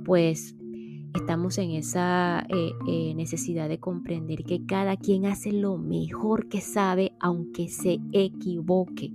pues 0.05 0.55
estamos 1.13 1.57
en 1.57 1.71
esa 1.71 2.45
eh, 2.49 2.71
eh, 2.87 3.13
necesidad 3.15 3.69
de 3.69 3.79
comprender 3.79 4.43
que 4.43 4.65
cada 4.65 4.97
quien 4.97 5.25
hace 5.25 5.51
lo 5.51 5.77
mejor 5.77 6.47
que 6.47 6.61
sabe 6.61 7.13
aunque 7.19 7.67
se 7.67 7.99
equivoque 8.11 9.11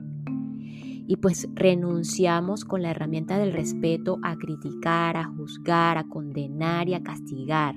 y 1.10 1.16
pues 1.16 1.48
renunciamos 1.54 2.64
con 2.64 2.82
la 2.82 2.92
herramienta 2.92 3.36
del 3.36 3.52
respeto 3.52 4.20
a 4.22 4.36
criticar, 4.36 5.16
a 5.16 5.24
juzgar, 5.24 5.98
a 5.98 6.04
condenar 6.04 6.88
y 6.88 6.94
a 6.94 7.02
castigar 7.02 7.74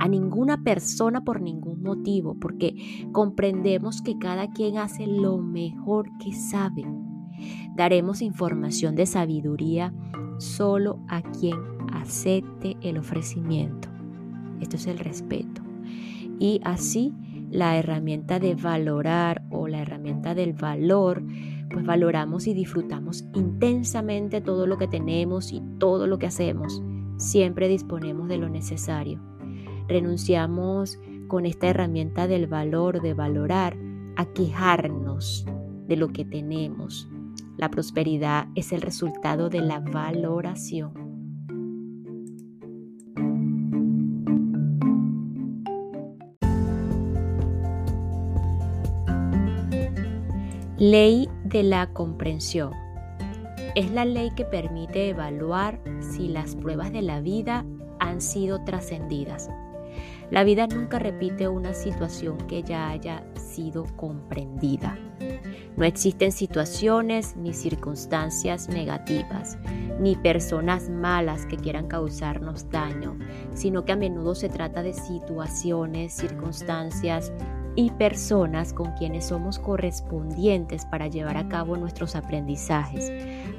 a 0.00 0.08
ninguna 0.08 0.64
persona 0.64 1.22
por 1.22 1.40
ningún 1.40 1.80
motivo, 1.84 2.36
porque 2.40 3.06
comprendemos 3.12 4.02
que 4.02 4.18
cada 4.18 4.50
quien 4.50 4.78
hace 4.78 5.06
lo 5.06 5.38
mejor 5.38 6.10
que 6.18 6.32
sabe. 6.32 6.84
Daremos 7.76 8.20
información 8.20 8.96
de 8.96 9.06
sabiduría 9.06 9.94
solo 10.38 10.98
a 11.06 11.22
quien 11.22 11.60
acepte 11.92 12.76
el 12.80 12.98
ofrecimiento. 12.98 13.90
Esto 14.60 14.74
es 14.74 14.88
el 14.88 14.98
respeto. 14.98 15.62
Y 16.40 16.60
así 16.64 17.14
la 17.52 17.76
herramienta 17.76 18.40
de 18.40 18.54
valorar 18.56 19.44
o 19.50 19.68
la 19.68 19.82
herramienta 19.82 20.34
del 20.34 20.54
valor 20.54 21.22
pues 21.72 21.84
valoramos 21.84 22.46
y 22.46 22.54
disfrutamos 22.54 23.24
intensamente 23.34 24.40
todo 24.40 24.66
lo 24.66 24.78
que 24.78 24.88
tenemos 24.88 25.52
y 25.52 25.62
todo 25.78 26.06
lo 26.06 26.18
que 26.18 26.26
hacemos. 26.26 26.82
Siempre 27.16 27.68
disponemos 27.68 28.28
de 28.28 28.38
lo 28.38 28.48
necesario. 28.48 29.20
Renunciamos 29.88 30.98
con 31.28 31.46
esta 31.46 31.68
herramienta 31.68 32.26
del 32.26 32.46
valor, 32.46 33.00
de 33.00 33.14
valorar, 33.14 33.76
a 34.16 34.26
quejarnos 34.26 35.46
de 35.88 35.96
lo 35.96 36.08
que 36.08 36.24
tenemos. 36.24 37.08
La 37.56 37.70
prosperidad 37.70 38.48
es 38.54 38.72
el 38.72 38.82
resultado 38.82 39.48
de 39.48 39.60
la 39.60 39.80
valoración. 39.80 41.02
Ley 50.78 51.28
de 51.52 51.62
la 51.62 51.86
comprensión. 51.92 52.72
Es 53.74 53.90
la 53.90 54.04
ley 54.06 54.30
que 54.34 54.44
permite 54.44 55.10
evaluar 55.10 55.80
si 56.00 56.28
las 56.28 56.56
pruebas 56.56 56.92
de 56.92 57.02
la 57.02 57.20
vida 57.20 57.64
han 58.00 58.20
sido 58.22 58.64
trascendidas. 58.64 59.50
La 60.30 60.44
vida 60.44 60.66
nunca 60.66 60.98
repite 60.98 61.48
una 61.48 61.74
situación 61.74 62.38
que 62.48 62.62
ya 62.62 62.88
haya 62.88 63.22
sido 63.34 63.84
comprendida. 63.96 64.98
No 65.76 65.84
existen 65.84 66.32
situaciones 66.32 67.36
ni 67.36 67.52
circunstancias 67.52 68.68
negativas, 68.68 69.58
ni 70.00 70.16
personas 70.16 70.88
malas 70.88 71.44
que 71.44 71.58
quieran 71.58 71.86
causarnos 71.86 72.70
daño, 72.70 73.18
sino 73.52 73.84
que 73.84 73.92
a 73.92 73.96
menudo 73.96 74.34
se 74.34 74.48
trata 74.48 74.82
de 74.82 74.94
situaciones, 74.94 76.14
circunstancias, 76.14 77.30
y 77.74 77.90
personas 77.90 78.72
con 78.72 78.92
quienes 78.92 79.26
somos 79.26 79.58
correspondientes 79.58 80.84
para 80.86 81.08
llevar 81.08 81.36
a 81.36 81.48
cabo 81.48 81.76
nuestros 81.76 82.16
aprendizajes, 82.16 83.12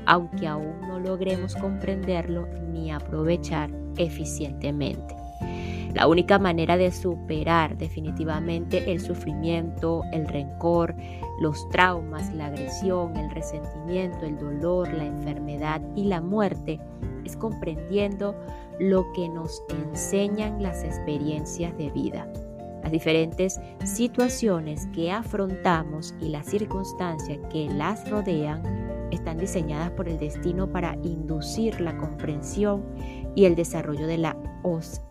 aunque 0.05 0.47
aún 0.47 0.81
no 0.81 0.99
logremos 0.99 1.55
comprenderlo 1.55 2.47
ni 2.71 2.91
aprovechar 2.91 3.69
eficientemente. 3.97 5.15
La 5.93 6.07
única 6.07 6.39
manera 6.39 6.75
de 6.75 6.91
superar 6.91 7.77
definitivamente 7.77 8.91
el 8.91 8.99
sufrimiento, 8.99 10.01
el 10.11 10.27
rencor, 10.27 10.95
los 11.39 11.69
traumas, 11.69 12.33
la 12.33 12.47
agresión, 12.47 13.15
el 13.15 13.29
resentimiento, 13.29 14.25
el 14.25 14.39
dolor, 14.39 14.91
la 14.91 15.05
enfermedad 15.05 15.81
y 15.95 16.05
la 16.05 16.19
muerte 16.19 16.79
es 17.25 17.37
comprendiendo 17.37 18.35
lo 18.79 19.11
que 19.13 19.29
nos 19.29 19.63
enseñan 19.69 20.63
las 20.63 20.83
experiencias 20.83 21.77
de 21.77 21.91
vida. 21.91 22.27
Las 22.83 22.91
diferentes 22.91 23.59
situaciones 23.85 24.87
que 24.93 25.11
afrontamos 25.11 26.13
y 26.19 26.29
las 26.29 26.45
circunstancias 26.45 27.39
que 27.49 27.69
las 27.69 28.09
rodean 28.09 28.61
están 29.09 29.37
diseñadas 29.37 29.91
por 29.91 30.09
el 30.09 30.19
destino 30.19 30.69
para 30.69 30.97
inducir 31.03 31.79
la 31.79 31.97
comprensión 31.97 32.83
y 33.35 33.45
el 33.45 33.55
desarrollo 33.55 34.05
de 34.05 34.17
la 34.17 34.37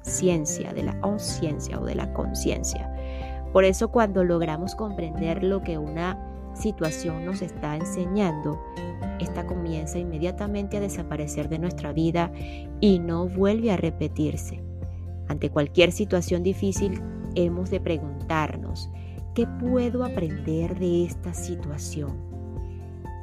ciencia, 0.02 0.72
de 0.72 0.82
la 0.82 1.00
conciencia 1.00 1.80
o 1.80 1.84
de 1.84 1.94
la 1.94 2.12
conciencia. 2.12 2.90
Por 3.52 3.64
eso 3.64 3.90
cuando 3.90 4.24
logramos 4.24 4.74
comprender 4.74 5.42
lo 5.42 5.62
que 5.62 5.78
una 5.78 6.18
situación 6.54 7.24
nos 7.24 7.42
está 7.42 7.76
enseñando, 7.76 8.60
esta 9.20 9.46
comienza 9.46 9.98
inmediatamente 9.98 10.76
a 10.76 10.80
desaparecer 10.80 11.48
de 11.48 11.58
nuestra 11.58 11.92
vida 11.92 12.32
y 12.80 12.98
no 12.98 13.28
vuelve 13.28 13.70
a 13.70 13.76
repetirse. 13.76 14.62
Ante 15.28 15.50
cualquier 15.50 15.92
situación 15.92 16.42
difícil 16.42 17.00
hemos 17.34 17.70
de 17.70 17.80
preguntarnos, 17.80 18.90
¿qué 19.34 19.46
puedo 19.46 20.04
aprender 20.04 20.78
de 20.78 21.04
esta 21.04 21.34
situación? 21.34 22.12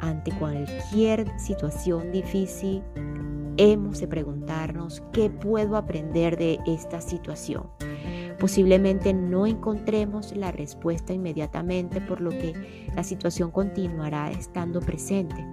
Ante 0.01 0.31
cualquier 0.31 1.27
situación 1.39 2.11
difícil, 2.11 2.81
hemos 3.57 3.99
de 3.99 4.07
preguntarnos, 4.07 5.03
¿qué 5.11 5.29
puedo 5.29 5.75
aprender 5.75 6.37
de 6.37 6.59
esta 6.65 7.01
situación? 7.01 7.67
Posiblemente 8.39 9.13
no 9.13 9.45
encontremos 9.45 10.35
la 10.35 10.51
respuesta 10.51 11.11
inmediatamente, 11.11 11.99
por 11.99 12.21
lo 12.21 12.29
que 12.29 12.87
la 12.95 13.03
situación 13.03 13.51
continuará 13.51 14.31
estando 14.31 14.79
presente. 14.79 15.45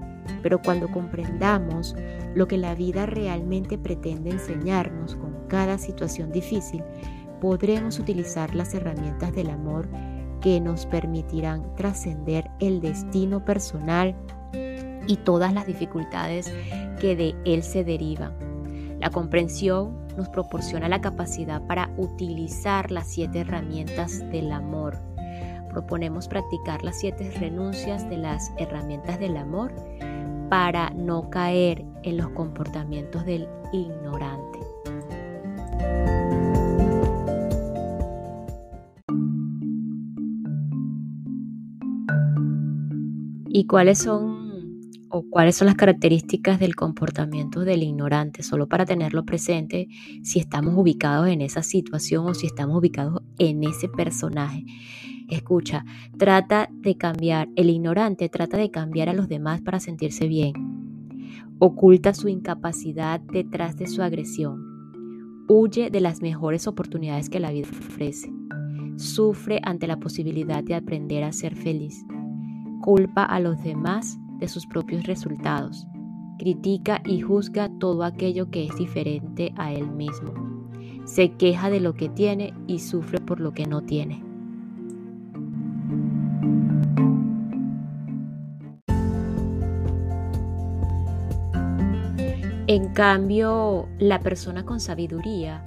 Pero 0.42 0.62
cuando 0.62 0.88
comprendamos 0.88 1.96
lo 2.36 2.46
que 2.46 2.58
la 2.58 2.76
vida 2.76 3.06
realmente 3.06 3.76
pretende 3.76 4.30
enseñarnos 4.30 5.16
con 5.16 5.48
cada 5.48 5.78
situación 5.78 6.30
difícil, 6.30 6.84
podremos 7.40 7.98
utilizar 7.98 8.54
las 8.54 8.74
herramientas 8.74 9.34
del 9.34 9.50
amor 9.50 9.88
que 10.40 10.60
nos 10.60 10.86
permitirán 10.86 11.74
trascender 11.76 12.50
el 12.60 12.80
destino 12.80 13.44
personal 13.44 14.14
y 15.06 15.16
todas 15.16 15.52
las 15.52 15.66
dificultades 15.66 16.52
que 17.00 17.16
de 17.16 17.34
él 17.44 17.62
se 17.62 17.84
derivan. 17.84 18.32
La 19.00 19.10
comprensión 19.10 20.06
nos 20.16 20.28
proporciona 20.28 20.88
la 20.88 21.00
capacidad 21.00 21.62
para 21.66 21.90
utilizar 21.96 22.90
las 22.90 23.08
siete 23.08 23.40
herramientas 23.40 24.20
del 24.30 24.52
amor. 24.52 24.98
Proponemos 25.70 26.28
practicar 26.28 26.82
las 26.82 26.98
siete 26.98 27.30
renuncias 27.38 28.08
de 28.08 28.16
las 28.16 28.50
herramientas 28.56 29.20
del 29.20 29.36
amor 29.36 29.74
para 30.48 30.90
no 30.90 31.28
caer 31.28 31.84
en 32.02 32.16
los 32.16 32.30
comportamientos 32.30 33.26
del 33.26 33.48
ignorante. 33.72 34.45
¿Y 43.58 43.64
cuáles 43.64 44.00
son 44.00 44.82
o 45.08 45.24
cuáles 45.30 45.56
son 45.56 45.64
las 45.64 45.76
características 45.76 46.60
del 46.60 46.76
comportamiento 46.76 47.60
del 47.60 47.82
ignorante? 47.82 48.42
Solo 48.42 48.68
para 48.68 48.84
tenerlo 48.84 49.24
presente 49.24 49.88
si 50.22 50.40
estamos 50.40 50.74
ubicados 50.76 51.28
en 51.28 51.40
esa 51.40 51.62
situación 51.62 52.26
o 52.26 52.34
si 52.34 52.48
estamos 52.48 52.76
ubicados 52.76 53.22
en 53.38 53.64
ese 53.64 53.88
personaje. 53.88 54.66
Escucha, 55.30 55.86
trata 56.18 56.68
de 56.70 56.98
cambiar, 56.98 57.48
el 57.56 57.70
ignorante 57.70 58.28
trata 58.28 58.58
de 58.58 58.70
cambiar 58.70 59.08
a 59.08 59.14
los 59.14 59.26
demás 59.26 59.62
para 59.62 59.80
sentirse 59.80 60.28
bien. 60.28 60.52
Oculta 61.58 62.12
su 62.12 62.28
incapacidad 62.28 63.20
detrás 63.20 63.78
de 63.78 63.86
su 63.86 64.02
agresión. 64.02 64.60
Huye 65.48 65.88
de 65.88 66.02
las 66.02 66.20
mejores 66.20 66.66
oportunidades 66.66 67.30
que 67.30 67.40
la 67.40 67.52
vida 67.52 67.68
ofrece. 67.70 68.30
Sufre 68.96 69.60
ante 69.62 69.86
la 69.86 69.96
posibilidad 69.96 70.62
de 70.62 70.74
aprender 70.74 71.24
a 71.24 71.32
ser 71.32 71.56
feliz. 71.56 72.04
Culpa 72.86 73.24
a 73.24 73.40
los 73.40 73.60
demás 73.64 74.16
de 74.38 74.46
sus 74.46 74.64
propios 74.64 75.06
resultados. 75.06 75.88
Critica 76.38 77.02
y 77.04 77.20
juzga 77.20 77.68
todo 77.80 78.04
aquello 78.04 78.48
que 78.52 78.64
es 78.64 78.76
diferente 78.76 79.52
a 79.56 79.72
él 79.72 79.90
mismo. 79.90 80.32
Se 81.04 81.32
queja 81.32 81.68
de 81.68 81.80
lo 81.80 81.94
que 81.94 82.08
tiene 82.08 82.54
y 82.68 82.78
sufre 82.78 83.18
por 83.18 83.40
lo 83.40 83.52
que 83.54 83.66
no 83.66 83.82
tiene. 83.82 84.22
En 92.68 92.92
cambio, 92.92 93.88
la 93.98 94.20
persona 94.20 94.64
con 94.64 94.78
sabiduría 94.78 95.64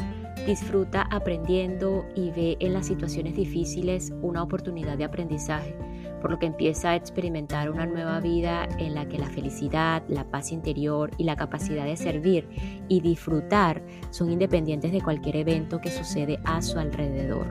disfruta 0.47 1.01
aprendiendo 1.01 2.05
y 2.15 2.31
ve 2.31 2.55
en 2.61 2.71
las 2.71 2.87
situaciones 2.87 3.35
difíciles 3.35 4.13
una 4.21 4.41
oportunidad 4.41 4.97
de 4.97 5.03
aprendizaje, 5.03 5.75
por 6.21 6.31
lo 6.31 6.39
que 6.39 6.45
empieza 6.45 6.91
a 6.91 6.95
experimentar 6.95 7.69
una 7.69 7.85
nueva 7.85 8.19
vida 8.19 8.67
en 8.77 8.95
la 8.95 9.07
que 9.07 9.17
la 9.17 9.27
felicidad, 9.27 10.03
la 10.07 10.25
paz 10.25 10.51
interior 10.51 11.11
y 11.17 11.23
la 11.23 11.35
capacidad 11.35 11.85
de 11.85 11.97
servir 11.97 12.47
y 12.87 13.01
disfrutar 13.01 13.81
son 14.09 14.31
independientes 14.31 14.91
de 14.91 15.01
cualquier 15.01 15.37
evento 15.37 15.79
que 15.79 15.91
sucede 15.91 16.39
a 16.45 16.61
su 16.61 16.79
alrededor. 16.79 17.47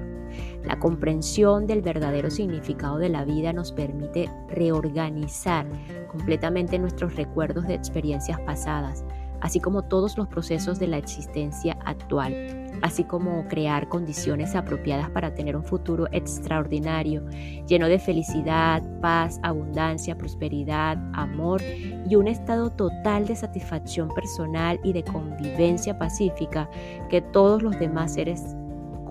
La 0.65 0.79
comprensión 0.79 1.67
del 1.67 1.83
verdadero 1.83 2.31
significado 2.31 2.99
de 2.99 3.09
la 3.09 3.25
vida 3.25 3.53
nos 3.53 3.73
permite 3.73 4.31
reorganizar 4.49 5.67
completamente 6.09 6.79
nuestros 6.79 7.17
recuerdos 7.17 7.67
de 7.67 7.75
experiencias 7.75 8.39
pasadas, 8.41 9.05
así 9.41 9.61
como 9.61 9.83
todos 9.83 10.19
los 10.19 10.29
procesos 10.29 10.79
de 10.79 10.89
la 10.89 10.99
existencia 10.99 11.79
actual, 11.85 12.68
así 12.83 13.05
como 13.05 13.47
crear 13.49 13.89
condiciones 13.89 14.55
apropiadas 14.55 15.11
para 15.11 15.35
tener 15.35 15.57
un 15.57 15.65
futuro 15.65 16.07
extraordinario, 16.13 17.25
lleno 17.67 17.89
de 17.89 17.99
felicidad, 17.99 18.83
paz, 19.01 19.41
abundancia, 19.43 20.17
prosperidad, 20.17 20.99
amor 21.15 21.63
y 22.09 22.15
un 22.17 22.29
estado 22.29 22.71
total 22.71 23.27
de 23.27 23.37
satisfacción 23.37 24.09
personal 24.15 24.81
y 24.83 24.93
de 24.93 25.05
convivencia 25.05 25.99
pacífica 25.99 26.69
que 27.09 27.21
todos 27.21 27.63
los 27.63 27.79
demás 27.79 28.15
seres 28.15 28.57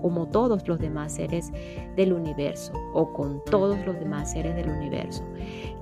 como 0.00 0.26
todos 0.26 0.66
los 0.68 0.78
demás 0.78 1.14
seres 1.14 1.52
del 1.96 2.12
universo 2.12 2.72
o 2.94 3.12
con 3.12 3.42
todos 3.44 3.84
los 3.84 3.98
demás 3.98 4.32
seres 4.32 4.54
del 4.54 4.68
universo. 4.68 5.24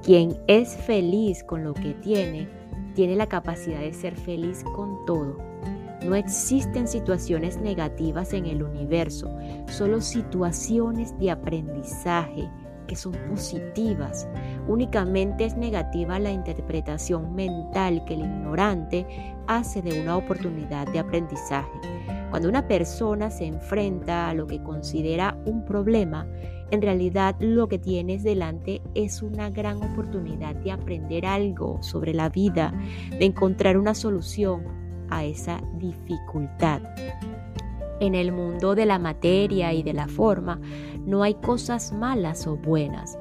Quien 0.03 0.37
es 0.47 0.75
feliz 0.75 1.45
con 1.45 1.65
lo 1.65 1.75
que 1.75 1.93
tiene, 1.95 2.49
tiene 2.95 3.15
la 3.15 3.27
capacidad 3.27 3.81
de 3.81 3.93
ser 3.93 4.17
feliz 4.17 4.65
con 4.75 5.05
todo. 5.05 5.37
No 6.05 6.15
existen 6.15 6.87
situaciones 6.87 7.59
negativas 7.61 8.33
en 8.33 8.47
el 8.47 8.63
universo, 8.63 9.35
solo 9.67 10.01
situaciones 10.01 11.19
de 11.19 11.31
aprendizaje 11.31 12.51
que 12.87 12.97
son 12.97 13.15
positivas. 13.29 14.29
Únicamente 14.69 15.45
es 15.45 15.57
negativa 15.57 16.19
la 16.19 16.31
interpretación 16.31 17.35
mental 17.35 18.05
que 18.05 18.15
el 18.15 18.21
ignorante 18.21 19.07
hace 19.47 19.83
de 19.83 20.01
una 20.01 20.17
oportunidad 20.17 20.87
de 20.93 21.01
aprendizaje. 21.01 21.69
Cuando 22.31 22.49
una 22.49 22.67
persona 22.67 23.31
se 23.31 23.47
enfrenta 23.47 24.29
a 24.29 24.35
lo 24.35 24.47
que 24.47 24.63
considera 24.63 25.39
un 25.47 25.65
problema, 25.65 26.27
en 26.71 26.83
realidad 26.83 27.37
lo 27.39 27.69
que 27.69 27.79
tienes 27.79 28.25
delante 28.25 28.83
es 28.95 29.23
una 29.23 29.51
gran 29.51 29.77
oportunidad 29.83 30.57
de 30.57 30.73
aprender 30.73 31.25
algo 31.25 31.79
sobre 31.83 32.13
la 32.13 32.29
vida, 32.29 32.75
de 33.11 33.25
encontrar 33.25 33.79
una 33.79 33.95
solución 33.95 34.86
a 35.11 35.25
esa 35.25 35.61
dificultad. 35.75 36.83
En 38.01 38.15
el 38.15 38.33
mundo 38.33 38.75
de 38.75 38.87
la 38.87 38.99
materia 38.99 39.73
y 39.73 39.83
de 39.83 39.95
la 39.95 40.09
forma 40.09 40.61
no 41.05 41.23
hay 41.23 41.35
cosas 41.35 41.93
malas 41.93 42.47
o 42.47 42.57
buenas, 42.57 43.19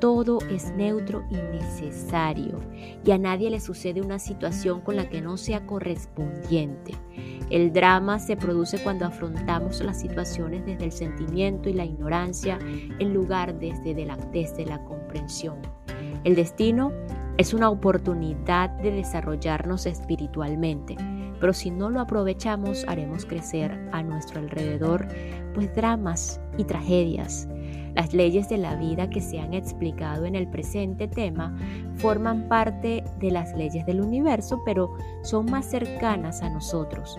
todo 0.00 0.38
es 0.50 0.72
neutro 0.72 1.24
y 1.30 1.36
necesario 1.36 2.60
y 3.04 3.10
a 3.12 3.18
nadie 3.18 3.50
le 3.50 3.60
sucede 3.60 4.02
una 4.02 4.18
situación 4.18 4.80
con 4.80 4.96
la 4.96 5.08
que 5.08 5.22
no 5.22 5.36
sea 5.36 5.66
correspondiente. 5.66 6.94
El 7.48 7.72
drama 7.72 8.18
se 8.18 8.36
produce 8.36 8.78
cuando 8.82 9.06
afrontamos 9.06 9.80
las 9.80 10.00
situaciones 10.00 10.66
desde 10.66 10.84
el 10.84 10.92
sentimiento 10.92 11.68
y 11.68 11.74
la 11.74 11.84
ignorancia 11.84 12.58
en 12.60 13.14
lugar 13.14 13.58
desde, 13.58 14.04
la, 14.04 14.16
desde 14.32 14.66
la 14.66 14.82
comprensión. 14.84 15.56
El 16.24 16.34
destino 16.34 16.92
es 17.38 17.54
una 17.54 17.70
oportunidad 17.70 18.70
de 18.70 18.90
desarrollarnos 18.90 19.86
espiritualmente, 19.86 20.96
pero 21.40 21.52
si 21.52 21.70
no 21.70 21.90
lo 21.90 22.00
aprovechamos 22.00 22.84
haremos 22.88 23.24
crecer 23.24 23.72
a 23.92 24.02
nuestro 24.02 24.40
alrededor 24.40 25.06
pues 25.54 25.74
dramas 25.74 26.40
y 26.58 26.64
tragedias 26.64 27.48
las 27.96 28.12
leyes 28.12 28.50
de 28.50 28.58
la 28.58 28.76
vida 28.76 29.08
que 29.08 29.22
se 29.22 29.40
han 29.40 29.54
explicado 29.54 30.26
en 30.26 30.34
el 30.34 30.46
presente 30.48 31.08
tema 31.08 31.56
forman 31.94 32.46
parte 32.46 33.02
de 33.18 33.30
las 33.30 33.56
leyes 33.56 33.86
del 33.86 34.02
universo, 34.02 34.60
pero 34.66 34.94
son 35.22 35.46
más 35.46 35.64
cercanas 35.64 36.42
a 36.42 36.50
nosotros. 36.50 37.18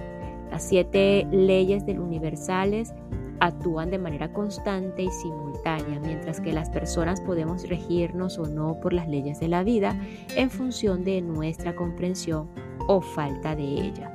Las 0.51 0.61
siete 0.61 1.25
leyes 1.31 1.83
del 1.87 1.99
universales 1.99 2.93
actúan 3.39 3.89
de 3.89 3.97
manera 3.97 4.31
constante 4.31 5.01
y 5.01 5.09
simultánea, 5.09 5.99
mientras 5.99 6.39
que 6.39 6.53
las 6.53 6.69
personas 6.69 7.21
podemos 7.21 7.67
regirnos 7.67 8.37
o 8.37 8.45
no 8.45 8.79
por 8.79 8.93
las 8.93 9.07
leyes 9.07 9.39
de 9.39 9.47
la 9.47 9.63
vida 9.63 9.99
en 10.35 10.51
función 10.51 11.03
de 11.03 11.23
nuestra 11.23 11.75
comprensión 11.75 12.49
o 12.87 13.01
falta 13.01 13.55
de 13.55 13.63
ella. 13.63 14.11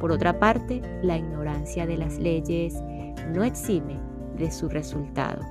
Por 0.00 0.10
otra 0.10 0.38
parte, 0.38 0.80
la 1.02 1.16
ignorancia 1.16 1.86
de 1.86 1.96
las 1.96 2.18
leyes 2.18 2.82
no 3.32 3.44
exime 3.44 4.00
de 4.36 4.50
su 4.50 4.68
resultado. 4.68 5.42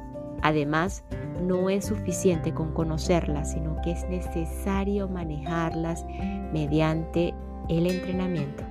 Además, 0.41 1.03
no 1.41 1.69
es 1.69 1.85
suficiente 1.85 2.53
con 2.53 2.73
conocerlas, 2.73 3.53
sino 3.53 3.79
que 3.81 3.91
es 3.91 4.07
necesario 4.09 5.07
manejarlas 5.07 6.05
mediante 6.51 7.33
el 7.69 7.87
entrenamiento. 7.87 8.63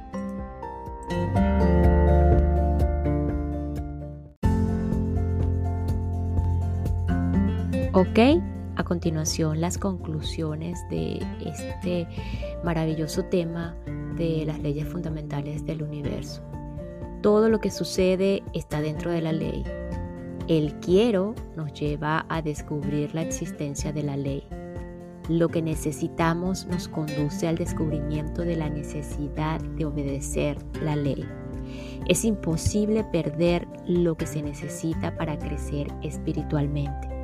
Ok, 7.93 8.41
a 8.81 8.85
continuación 8.85 9.61
las 9.61 9.79
conclusiones 9.79 10.79
de 10.91 11.25
este 11.45 12.09
maravilloso 12.65 13.25
tema 13.25 13.77
de 14.17 14.45
las 14.47 14.59
leyes 14.61 14.89
fundamentales 14.89 15.65
del 15.65 15.83
universo. 15.83 16.43
Todo 17.23 17.49
lo 17.49 17.61
que 17.61 17.71
sucede 17.71 18.43
está 18.55 18.81
dentro 18.81 19.11
de 19.11 19.21
la 19.21 19.33
ley 19.33 19.65
el 20.51 20.75
quiero 20.81 21.37
nos 21.55 21.73
lleva 21.75 22.27
a 22.29 22.43
descubrir 22.43 23.15
la 23.15 23.23
existencia 23.23 23.93
de 23.93 24.03
la 24.03 24.17
ley. 24.17 24.43
Lo 25.29 25.49
que 25.49 25.63
necesitamos 25.63 26.67
nos 26.67 26.89
conduce 26.89 27.47
al 27.47 27.57
descubrimiento 27.57 28.43
de 28.43 28.57
la 28.57 28.69
necesidad 28.69 29.61
de 29.61 29.85
obedecer 29.85 30.59
la 30.83 30.97
ley. 30.97 31.25
Es 32.09 32.25
imposible 32.25 33.05
perder 33.13 33.69
lo 33.87 34.17
que 34.17 34.27
se 34.27 34.43
necesita 34.43 35.15
para 35.15 35.39
crecer 35.39 35.87
espiritualmente. 36.03 37.20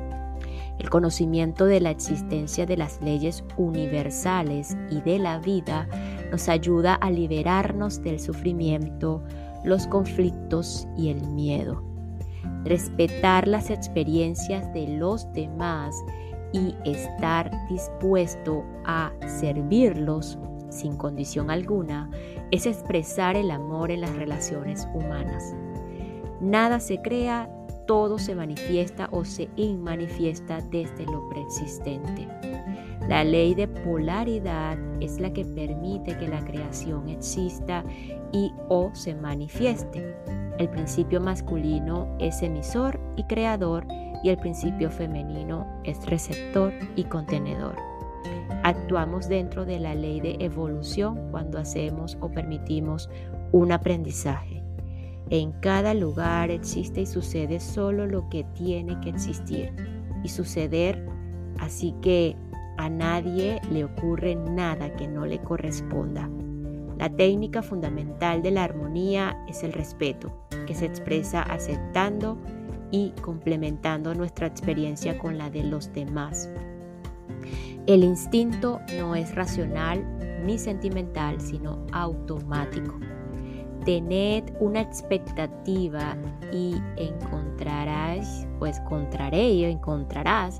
El 0.79 0.89
conocimiento 0.89 1.65
de 1.65 1.79
la 1.79 1.89
existencia 1.91 2.65
de 2.65 2.77
las 2.77 3.01
leyes 3.01 3.43
universales 3.57 4.77
y 4.89 5.01
de 5.01 5.19
la 5.19 5.39
vida 5.39 5.87
nos 6.31 6.49
ayuda 6.49 6.95
a 6.95 7.09
liberarnos 7.09 8.01
del 8.03 8.19
sufrimiento, 8.19 9.23
los 9.63 9.87
conflictos 9.87 10.87
y 10.97 11.09
el 11.09 11.21
miedo. 11.29 11.83
respetar 12.63 13.47
las 13.47 13.69
experiencias 13.69 14.71
de 14.73 14.87
los 14.87 15.31
demás 15.33 15.95
y 16.53 16.75
estar 16.85 17.51
dispuesto 17.69 18.63
a 18.85 19.11
servirlos 19.39 20.37
sin 20.69 20.97
condición 20.97 21.49
alguna 21.49 22.09
es 22.51 22.65
expresar 22.65 23.35
el 23.35 23.51
amor 23.51 23.91
en 23.91 24.01
las 24.01 24.15
relaciones 24.15 24.87
humanas. 24.93 25.55
Nada 26.41 26.79
se 26.79 27.01
crea, 27.01 27.49
todo 27.87 28.19
se 28.19 28.35
manifiesta 28.35 29.09
o 29.11 29.25
se 29.25 29.49
inmanifiesta 29.55 30.61
desde 30.69 31.05
lo 31.05 31.27
preexistente. 31.29 32.27
La 33.07 33.23
ley 33.23 33.55
de 33.55 33.67
polaridad 33.67 34.77
es 34.99 35.19
la 35.19 35.31
que 35.31 35.45
permite 35.45 36.17
que 36.17 36.27
la 36.27 36.43
creación 36.43 37.07
exista 37.09 37.83
y 38.33 38.51
o 38.67 38.91
se 38.93 39.15
manifieste. 39.15 40.15
El 40.59 40.69
principio 40.69 41.21
masculino 41.21 42.15
es 42.19 42.41
emisor 42.43 42.99
y 43.15 43.23
creador 43.23 43.87
y 44.23 44.29
el 44.29 44.37
principio 44.37 44.91
femenino 44.91 45.65
es 45.83 46.05
receptor 46.05 46.73
y 46.95 47.05
contenedor. 47.05 47.75
Actuamos 48.63 49.29
dentro 49.29 49.65
de 49.65 49.79
la 49.79 49.95
ley 49.95 50.19
de 50.19 50.35
evolución 50.39 51.31
cuando 51.31 51.59
hacemos 51.59 52.17
o 52.19 52.29
permitimos 52.29 53.09
un 53.53 53.71
aprendizaje. 53.71 54.56
En 55.29 55.51
cada 55.59 55.93
lugar 55.93 56.51
existe 56.51 57.01
y 57.01 57.05
sucede 57.05 57.59
solo 57.59 58.07
lo 58.07 58.29
que 58.29 58.45
tiene 58.55 58.99
que 59.01 59.09
existir 59.09 59.73
y 60.23 60.29
suceder, 60.29 61.05
así 61.59 61.93
que 62.01 62.35
a 62.77 62.89
nadie 62.89 63.59
le 63.71 63.83
ocurre 63.83 64.35
nada 64.35 64.95
que 64.95 65.07
no 65.07 65.25
le 65.25 65.39
corresponda. 65.39 66.29
La 66.97 67.09
técnica 67.09 67.61
fundamental 67.61 68.41
de 68.41 68.51
la 68.51 68.63
armonía 68.63 69.37
es 69.47 69.63
el 69.63 69.73
respeto, 69.73 70.31
que 70.65 70.73
se 70.73 70.85
expresa 70.85 71.41
aceptando 71.43 72.37
y 72.89 73.11
complementando 73.21 74.15
nuestra 74.15 74.47
experiencia 74.47 75.17
con 75.19 75.37
la 75.37 75.49
de 75.49 75.63
los 75.63 75.91
demás. 75.93 76.49
El 77.85 78.03
instinto 78.03 78.79
no 78.97 79.15
es 79.15 79.35
racional 79.35 80.03
ni 80.45 80.57
sentimental, 80.57 81.39
sino 81.41 81.85
automático. 81.91 82.95
Tened 83.87 84.43
una 84.59 84.81
expectativa 84.81 86.17
y 86.51 86.75
encontrarás, 86.97 88.45
pues 88.59 88.79
encontraré 88.79 89.65
o 89.65 89.69
encontrarás 89.69 90.57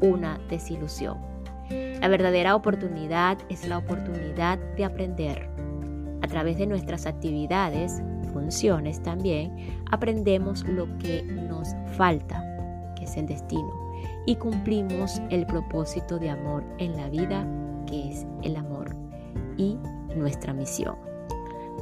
una 0.00 0.38
desilusión. 0.48 1.18
La 2.00 2.08
verdadera 2.08 2.56
oportunidad 2.56 3.36
es 3.50 3.68
la 3.68 3.76
oportunidad 3.76 4.58
de 4.76 4.86
aprender. 4.86 5.50
A 6.22 6.26
través 6.26 6.56
de 6.56 6.66
nuestras 6.66 7.04
actividades, 7.04 8.02
funciones 8.32 9.02
también, 9.02 9.54
aprendemos 9.90 10.66
lo 10.66 10.86
que 11.00 11.22
nos 11.22 11.74
falta, 11.98 12.42
que 12.96 13.04
es 13.04 13.14
el 13.18 13.26
destino, 13.26 13.92
y 14.24 14.36
cumplimos 14.36 15.20
el 15.28 15.44
propósito 15.44 16.18
de 16.18 16.30
amor 16.30 16.64
en 16.78 16.96
la 16.96 17.10
vida, 17.10 17.46
que 17.86 18.10
es 18.10 18.26
el 18.42 18.56
amor, 18.56 18.96
y 19.58 19.76
nuestra 20.16 20.54
misión. 20.54 21.09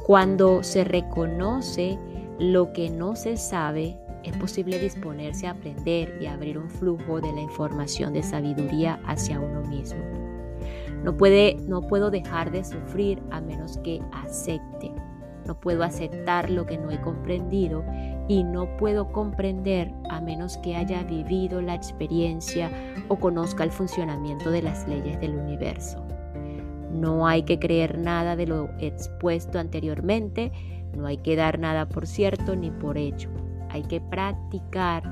Cuando 0.09 0.63
se 0.63 0.83
reconoce 0.83 1.99
lo 2.39 2.73
que 2.73 2.89
no 2.89 3.15
se 3.15 3.37
sabe, 3.37 3.95
es 4.23 4.35
posible 4.37 4.79
disponerse 4.79 5.45
a 5.45 5.51
aprender 5.51 6.17
y 6.19 6.25
abrir 6.25 6.57
un 6.57 6.67
flujo 6.67 7.21
de 7.21 7.31
la 7.31 7.41
información 7.41 8.13
de 8.13 8.23
sabiduría 8.23 8.99
hacia 9.05 9.39
uno 9.39 9.61
mismo. 9.69 9.99
No, 11.03 11.15
puede, 11.15 11.57
no 11.67 11.83
puedo 11.83 12.09
dejar 12.09 12.49
de 12.49 12.63
sufrir 12.63 13.21
a 13.29 13.39
menos 13.39 13.77
que 13.83 14.01
acepte. 14.11 14.91
No 15.45 15.59
puedo 15.59 15.83
aceptar 15.83 16.49
lo 16.49 16.65
que 16.65 16.79
no 16.79 16.89
he 16.89 16.99
comprendido 17.01 17.83
y 18.27 18.43
no 18.43 18.77
puedo 18.77 19.11
comprender 19.11 19.93
a 20.09 20.21
menos 20.21 20.57
que 20.57 20.75
haya 20.75 21.03
vivido 21.03 21.61
la 21.61 21.75
experiencia 21.75 22.71
o 23.09 23.17
conozca 23.17 23.63
el 23.63 23.71
funcionamiento 23.71 24.49
de 24.49 24.63
las 24.63 24.87
leyes 24.87 25.19
del 25.19 25.35
universo. 25.35 26.08
No 26.91 27.27
hay 27.27 27.43
que 27.43 27.59
creer 27.59 27.97
nada 27.97 28.35
de 28.35 28.47
lo 28.47 28.69
expuesto 28.79 29.59
anteriormente, 29.59 30.51
no 30.95 31.05
hay 31.05 31.17
que 31.17 31.35
dar 31.35 31.59
nada 31.59 31.87
por 31.87 32.07
cierto 32.07 32.55
ni 32.55 32.71
por 32.71 32.97
hecho 32.97 33.29
hay 33.69 33.83
que 33.83 34.01
practicar 34.01 35.03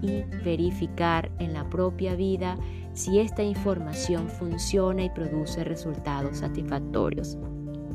y 0.00 0.22
verificar 0.44 1.30
en 1.38 1.52
la 1.52 1.68
propia 1.68 2.14
vida 2.14 2.56
si 2.94 3.20
esta 3.20 3.42
información 3.42 4.28
funciona 4.28 5.04
y 5.04 5.10
produce 5.10 5.64
resultados 5.64 6.38
satisfactorios. 6.38 7.36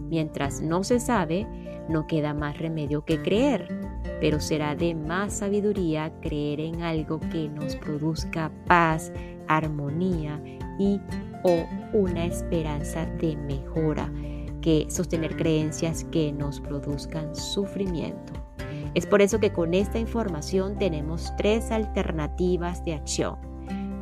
Mientras 0.10 0.62
no 0.62 0.84
se 0.84 1.00
sabe, 1.00 1.48
no 1.90 2.06
queda 2.08 2.34
más 2.34 2.58
remedio 2.60 3.04
que 3.04 3.22
creer, 3.22 3.68
pero 4.20 4.40
será 4.40 4.76
de 4.76 4.96
más 4.96 5.34
sabiduría 5.34 6.14
creer 6.22 6.60
en 6.60 6.82
algo 6.84 7.20
que 7.20 7.50
nos 7.50 7.76
produzca 7.78 8.52
paz, 8.68 9.12
armonía 9.48 10.42
y 10.80 11.00
o 11.44 11.66
una 11.94 12.26
esperanza 12.26 13.06
de 13.20 13.36
mejora 13.36 14.12
que 14.62 14.88
sostener 14.90 15.36
creencias 15.36 16.06
que 16.06 16.32
nos 16.32 16.62
produzcan 16.62 17.36
sufrimiento. 17.36 18.34
Es 18.94 19.06
por 19.06 19.22
eso 19.22 19.40
que 19.40 19.52
con 19.52 19.74
esta 19.74 20.00
información 20.00 20.78
tenemos 20.78 21.34
tres 21.38 21.72
alternativas 21.72 22.84
de 22.86 22.94
acción. 22.94 23.38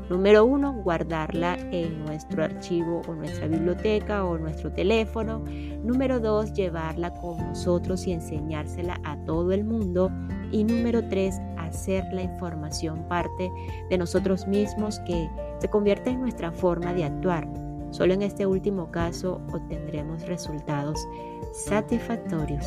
Número 0.10 0.43
uno, 0.43 0.73
guardarla 0.73 1.57
en 1.71 2.03
nuestro 2.03 2.43
archivo 2.43 3.01
o 3.07 3.15
nuestra 3.15 3.47
biblioteca 3.47 4.25
o 4.25 4.38
nuestro 4.38 4.69
teléfono. 4.73 5.41
Número 5.84 6.19
dos, 6.19 6.51
llevarla 6.51 7.13
con 7.13 7.38
nosotros 7.38 8.05
y 8.05 8.12
enseñársela 8.12 8.99
a 9.05 9.15
todo 9.23 9.53
el 9.53 9.63
mundo. 9.63 10.12
Y 10.51 10.65
número 10.65 11.07
tres, 11.07 11.39
hacer 11.57 12.03
la 12.12 12.23
información 12.23 13.07
parte 13.07 13.49
de 13.89 13.97
nosotros 13.97 14.45
mismos 14.47 14.99
que 15.07 15.29
se 15.62 15.69
convierte 15.69 16.10
en 16.10 16.19
nuestra 16.19 16.52
forma 16.52 16.91
de 16.91 17.04
actuar. 17.04 17.47
Solo 17.91 18.15
en 18.15 18.24
este 18.24 18.47
último 18.47 18.89
caso 18.89 19.41
obtendremos 19.54 20.26
resultados 20.26 21.08
satisfactorios. 21.54 22.65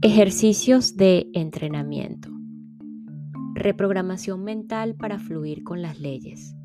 Ejercicios 0.00 0.96
de 0.96 1.30
entrenamiento. 1.32 2.28
Reprogramación 3.54 4.42
mental 4.42 4.96
para 4.96 5.20
fluir 5.20 5.62
con 5.62 5.80
las 5.80 6.00
leyes. 6.00 6.56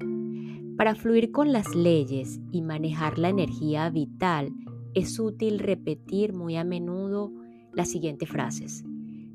Para 0.76 0.96
fluir 0.96 1.32
con 1.32 1.52
las 1.52 1.76
leyes 1.76 2.40
y 2.52 2.64
manejar 2.64 3.20
la 3.20 3.30
energía 3.30 3.92
vital 3.92 4.52
es 4.98 5.20
útil 5.20 5.60
repetir 5.60 6.34
muy 6.34 6.56
a 6.56 6.64
menudo 6.64 7.32
las 7.72 7.88
siguientes 7.88 8.28
frases. 8.28 8.84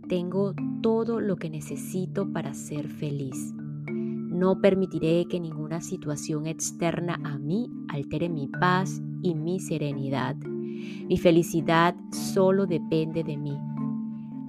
Tengo 0.09 0.55
todo 0.83 1.21
lo 1.21 1.37
que 1.37 1.51
necesito 1.51 2.33
para 2.33 2.53
ser 2.53 2.89
feliz. 2.89 3.55
No 3.87 4.61
permitiré 4.61 5.27
que 5.31 5.39
ninguna 5.39 5.81
situación 5.81 6.49
externa 6.49 7.21
a 7.23 7.39
mí 7.39 7.71
altere 7.89 8.29
mi 8.29 8.49
paz 8.49 9.01
y 9.23 9.37
mi 9.37 9.61
serenidad. 9.61 10.35
Mi 10.35 11.17
felicidad 11.17 11.95
solo 12.11 12.67
depende 12.67 13.23
de 13.23 13.37
mí. 13.37 13.57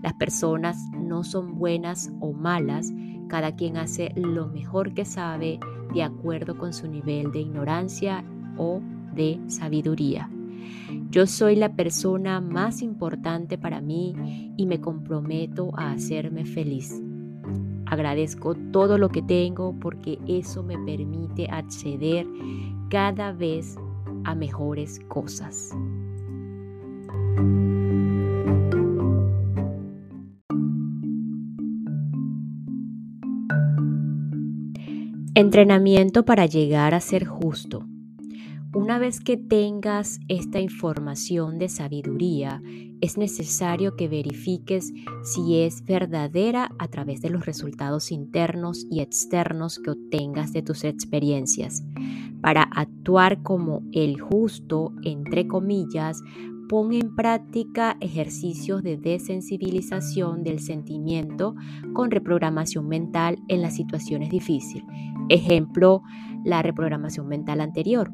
Las 0.01 0.15
personas 0.15 0.77
no 0.97 1.23
son 1.23 1.59
buenas 1.59 2.11
o 2.21 2.33
malas, 2.33 2.91
cada 3.27 3.55
quien 3.55 3.77
hace 3.77 4.11
lo 4.15 4.47
mejor 4.47 4.95
que 4.95 5.05
sabe 5.05 5.59
de 5.93 6.01
acuerdo 6.01 6.57
con 6.57 6.73
su 6.73 6.87
nivel 6.87 7.31
de 7.31 7.41
ignorancia 7.41 8.25
o 8.57 8.81
de 9.13 9.39
sabiduría. 9.45 10.32
Yo 11.13 11.27
soy 11.27 11.55
la 11.55 11.75
persona 11.75 12.41
más 12.41 12.81
importante 12.81 13.59
para 13.59 13.81
mí 13.81 14.15
y 14.57 14.65
me 14.65 14.81
comprometo 14.81 15.69
a 15.77 15.91
hacerme 15.91 16.43
feliz. 16.43 16.99
Agradezco 17.85 18.55
todo 18.55 18.97
lo 18.97 19.09
que 19.09 19.21
tengo 19.21 19.75
porque 19.79 20.17
eso 20.27 20.63
me 20.63 20.75
permite 20.79 21.45
acceder 21.51 22.25
cada 22.89 23.31
vez 23.31 23.77
a 24.23 24.33
mejores 24.33 25.01
cosas. 25.07 25.69
Entrenamiento 35.35 36.25
para 36.25 36.47
llegar 36.47 36.95
a 36.95 36.99
ser 36.99 37.25
justo. 37.25 37.85
Una 38.75 38.97
vez 38.97 39.19
que 39.19 39.37
tengas 39.37 40.19
esta 40.29 40.59
información 40.59 41.59
de 41.59 41.69
sabiduría, 41.69 42.59
es 43.01 43.19
necesario 43.19 43.95
que 43.95 44.07
verifiques 44.07 44.91
si 45.21 45.61
es 45.61 45.85
verdadera 45.85 46.71
a 46.79 46.87
través 46.87 47.21
de 47.21 47.29
los 47.29 47.45
resultados 47.45 48.11
internos 48.11 48.87
y 48.89 49.01
externos 49.01 49.77
que 49.77 49.91
obtengas 49.91 50.53
de 50.53 50.63
tus 50.63 50.85
experiencias. 50.85 51.83
Para 52.41 52.63
actuar 52.63 53.43
como 53.43 53.83
el 53.91 54.19
justo, 54.19 54.91
entre 55.03 55.47
comillas, 55.47 56.23
pon 56.67 56.93
en 56.93 57.15
práctica 57.15 57.95
ejercicios 58.01 58.81
de 58.81 58.97
desensibilización 58.97 60.41
del 60.41 60.59
sentimiento 60.59 61.53
con 61.93 62.09
reprogramación 62.09 62.87
mental 62.87 63.37
en 63.49 63.61
las 63.61 63.75
situaciones 63.75 64.31
difíciles. 64.31 64.83
Ejemplo, 65.29 66.01
la 66.43 66.63
reprogramación 66.63 67.27
mental 67.27 67.61
anterior. 67.61 68.11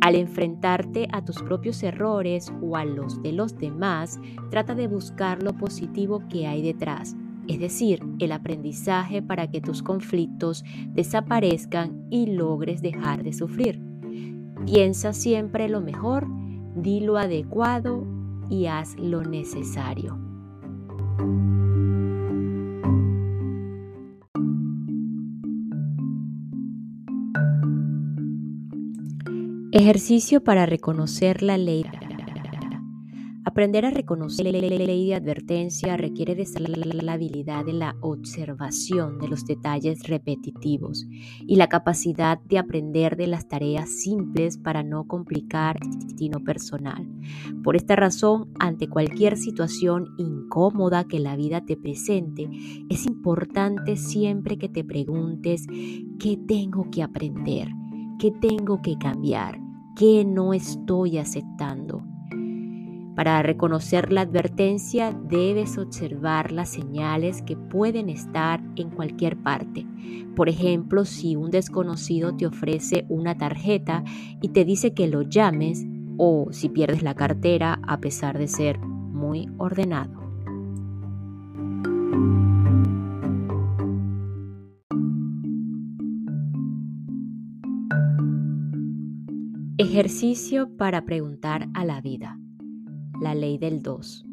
Al 0.00 0.14
enfrentarte 0.14 1.08
a 1.12 1.24
tus 1.24 1.42
propios 1.42 1.82
errores 1.82 2.52
o 2.62 2.76
a 2.76 2.84
los 2.84 3.20
de 3.22 3.32
los 3.32 3.58
demás, 3.58 4.20
trata 4.50 4.74
de 4.74 4.86
buscar 4.86 5.42
lo 5.42 5.54
positivo 5.54 6.22
que 6.28 6.46
hay 6.46 6.62
detrás, 6.62 7.16
es 7.48 7.58
decir, 7.58 8.00
el 8.18 8.32
aprendizaje 8.32 9.22
para 9.22 9.50
que 9.50 9.60
tus 9.60 9.82
conflictos 9.82 10.64
desaparezcan 10.90 12.06
y 12.10 12.26
logres 12.26 12.80
dejar 12.80 13.24
de 13.24 13.32
sufrir. 13.32 13.80
Piensa 14.66 15.12
siempre 15.12 15.68
lo 15.68 15.80
mejor, 15.80 16.26
di 16.76 17.00
lo 17.00 17.16
adecuado 17.16 18.06
y 18.48 18.66
haz 18.66 18.96
lo 18.98 19.22
necesario. 19.22 20.18
Ejercicio 29.78 30.42
para 30.42 30.66
reconocer 30.66 31.40
la 31.40 31.56
ley. 31.56 31.84
Aprender 33.44 33.86
a 33.86 33.90
reconocer 33.90 34.46
la 34.46 34.58
ley 34.58 35.06
de 35.06 35.14
advertencia 35.14 35.96
requiere 35.96 36.34
de 36.34 36.44
la 37.00 37.12
habilidad 37.12 37.64
de 37.64 37.74
la 37.74 37.94
observación 38.00 39.20
de 39.20 39.28
los 39.28 39.44
detalles 39.44 40.02
repetitivos 40.08 41.06
y 41.46 41.54
la 41.54 41.68
capacidad 41.68 42.40
de 42.40 42.58
aprender 42.58 43.16
de 43.16 43.28
las 43.28 43.46
tareas 43.46 43.88
simples 43.88 44.58
para 44.58 44.82
no 44.82 45.06
complicar 45.06 45.78
el 45.80 46.00
destino 46.00 46.40
personal. 46.40 47.08
Por 47.62 47.76
esta 47.76 47.94
razón, 47.94 48.52
ante 48.58 48.88
cualquier 48.88 49.36
situación 49.36 50.08
incómoda 50.18 51.04
que 51.04 51.20
la 51.20 51.36
vida 51.36 51.64
te 51.64 51.76
presente, 51.76 52.50
es 52.90 53.06
importante 53.06 53.96
siempre 53.96 54.58
que 54.58 54.68
te 54.68 54.82
preguntes 54.82 55.68
qué 56.18 56.36
tengo 56.48 56.90
que 56.90 57.04
aprender, 57.04 57.68
qué 58.18 58.32
tengo 58.32 58.82
que 58.82 58.98
cambiar 58.98 59.67
qué 59.98 60.24
no 60.24 60.54
estoy 60.54 61.18
aceptando. 61.18 62.04
Para 63.16 63.42
reconocer 63.42 64.12
la 64.12 64.20
advertencia 64.20 65.10
debes 65.10 65.76
observar 65.76 66.52
las 66.52 66.68
señales 66.68 67.42
que 67.42 67.56
pueden 67.56 68.08
estar 68.08 68.62
en 68.76 68.90
cualquier 68.90 69.36
parte. 69.36 69.84
Por 70.36 70.48
ejemplo, 70.48 71.04
si 71.04 71.34
un 71.34 71.50
desconocido 71.50 72.36
te 72.36 72.46
ofrece 72.46 73.06
una 73.08 73.36
tarjeta 73.36 74.04
y 74.40 74.50
te 74.50 74.64
dice 74.64 74.94
que 74.94 75.08
lo 75.08 75.22
llames 75.22 75.84
o 76.16 76.46
si 76.52 76.68
pierdes 76.68 77.02
la 77.02 77.14
cartera 77.14 77.80
a 77.82 77.98
pesar 77.98 78.38
de 78.38 78.46
ser 78.46 78.78
muy 78.78 79.50
ordenado. 79.58 80.18
Ejercicio 89.80 90.76
para 90.76 91.04
preguntar 91.04 91.68
a 91.72 91.84
la 91.84 92.00
vida. 92.00 92.36
La 93.22 93.36
ley 93.36 93.58
del 93.58 93.80
2. 93.80 94.26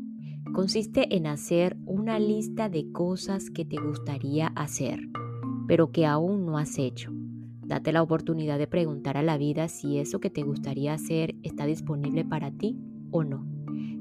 Consiste 0.53 1.15
en 1.15 1.27
hacer 1.27 1.77
una 1.85 2.17
lista 2.17 2.67
de 2.67 2.91
cosas 2.91 3.51
que 3.51 3.63
te 3.63 3.77
gustaría 3.77 4.47
hacer, 4.55 5.01
pero 5.67 5.91
que 5.91 6.07
aún 6.07 6.47
no 6.47 6.57
has 6.57 6.79
hecho. 6.79 7.11
Date 7.61 7.93
la 7.93 8.01
oportunidad 8.01 8.57
de 8.57 8.65
preguntar 8.65 9.17
a 9.17 9.21
la 9.21 9.37
vida 9.37 9.67
si 9.67 9.99
eso 9.99 10.19
que 10.19 10.31
te 10.31 10.41
gustaría 10.41 10.95
hacer 10.95 11.35
está 11.43 11.67
disponible 11.67 12.25
para 12.25 12.49
ti 12.49 12.79
o 13.11 13.23
no. 13.23 13.45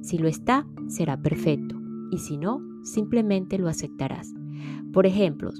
Si 0.00 0.16
lo 0.16 0.28
está, 0.28 0.66
será 0.88 1.20
perfecto, 1.20 1.76
y 2.11 2.20
si 2.20 2.38
no, 2.38 2.62
simplemente 2.85 3.59
lo 3.59 3.68
aceptarás. 3.68 4.33
Por 4.94 5.04
ejemplo, 5.04 5.50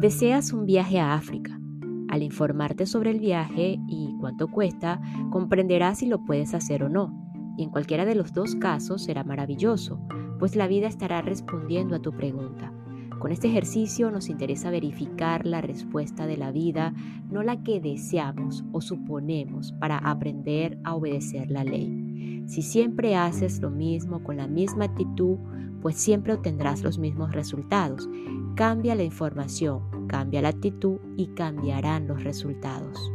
deseas 0.00 0.54
un 0.54 0.64
viaje 0.64 0.98
a 0.98 1.12
África 1.12 1.60
al 2.08 2.22
informarte 2.22 2.86
sobre 2.86 3.10
el 3.10 3.20
viaje 3.20 3.78
y 3.86 4.16
cuánto 4.20 4.48
cuesta, 4.48 5.00
comprenderás 5.30 5.98
si 5.98 6.06
lo 6.06 6.24
puedes 6.24 6.54
hacer 6.54 6.82
o 6.82 6.88
no. 6.88 7.12
Y 7.56 7.62
en 7.62 7.70
cualquiera 7.70 8.04
de 8.04 8.14
los 8.14 8.32
dos 8.32 8.54
casos 8.56 9.04
será 9.04 9.24
maravilloso, 9.24 10.00
pues 10.38 10.56
la 10.56 10.66
vida 10.66 10.86
estará 10.86 11.22
respondiendo 11.22 11.96
a 11.96 12.00
tu 12.00 12.12
pregunta. 12.12 12.72
Con 13.18 13.32
este 13.32 13.48
ejercicio 13.48 14.10
nos 14.10 14.28
interesa 14.28 14.70
verificar 14.70 15.46
la 15.46 15.62
respuesta 15.62 16.26
de 16.26 16.36
la 16.36 16.52
vida, 16.52 16.92
no 17.30 17.42
la 17.42 17.62
que 17.62 17.80
deseamos 17.80 18.64
o 18.72 18.82
suponemos 18.82 19.72
para 19.72 19.96
aprender 19.98 20.78
a 20.84 20.94
obedecer 20.94 21.50
la 21.50 21.64
ley. 21.64 22.44
Si 22.46 22.60
siempre 22.60 23.16
haces 23.16 23.60
lo 23.60 23.70
mismo 23.70 24.22
con 24.22 24.36
la 24.36 24.46
misma 24.46 24.84
actitud, 24.84 25.38
pues 25.80 25.96
siempre 25.96 26.34
obtendrás 26.34 26.82
los 26.82 26.98
mismos 26.98 27.32
resultados. 27.32 28.08
Cambia 28.54 28.94
la 28.94 29.02
información, 29.02 29.82
cambia 30.06 30.42
la 30.42 30.48
actitud 30.48 30.98
y 31.16 31.28
cambiarán 31.28 32.06
los 32.06 32.24
resultados. 32.24 33.10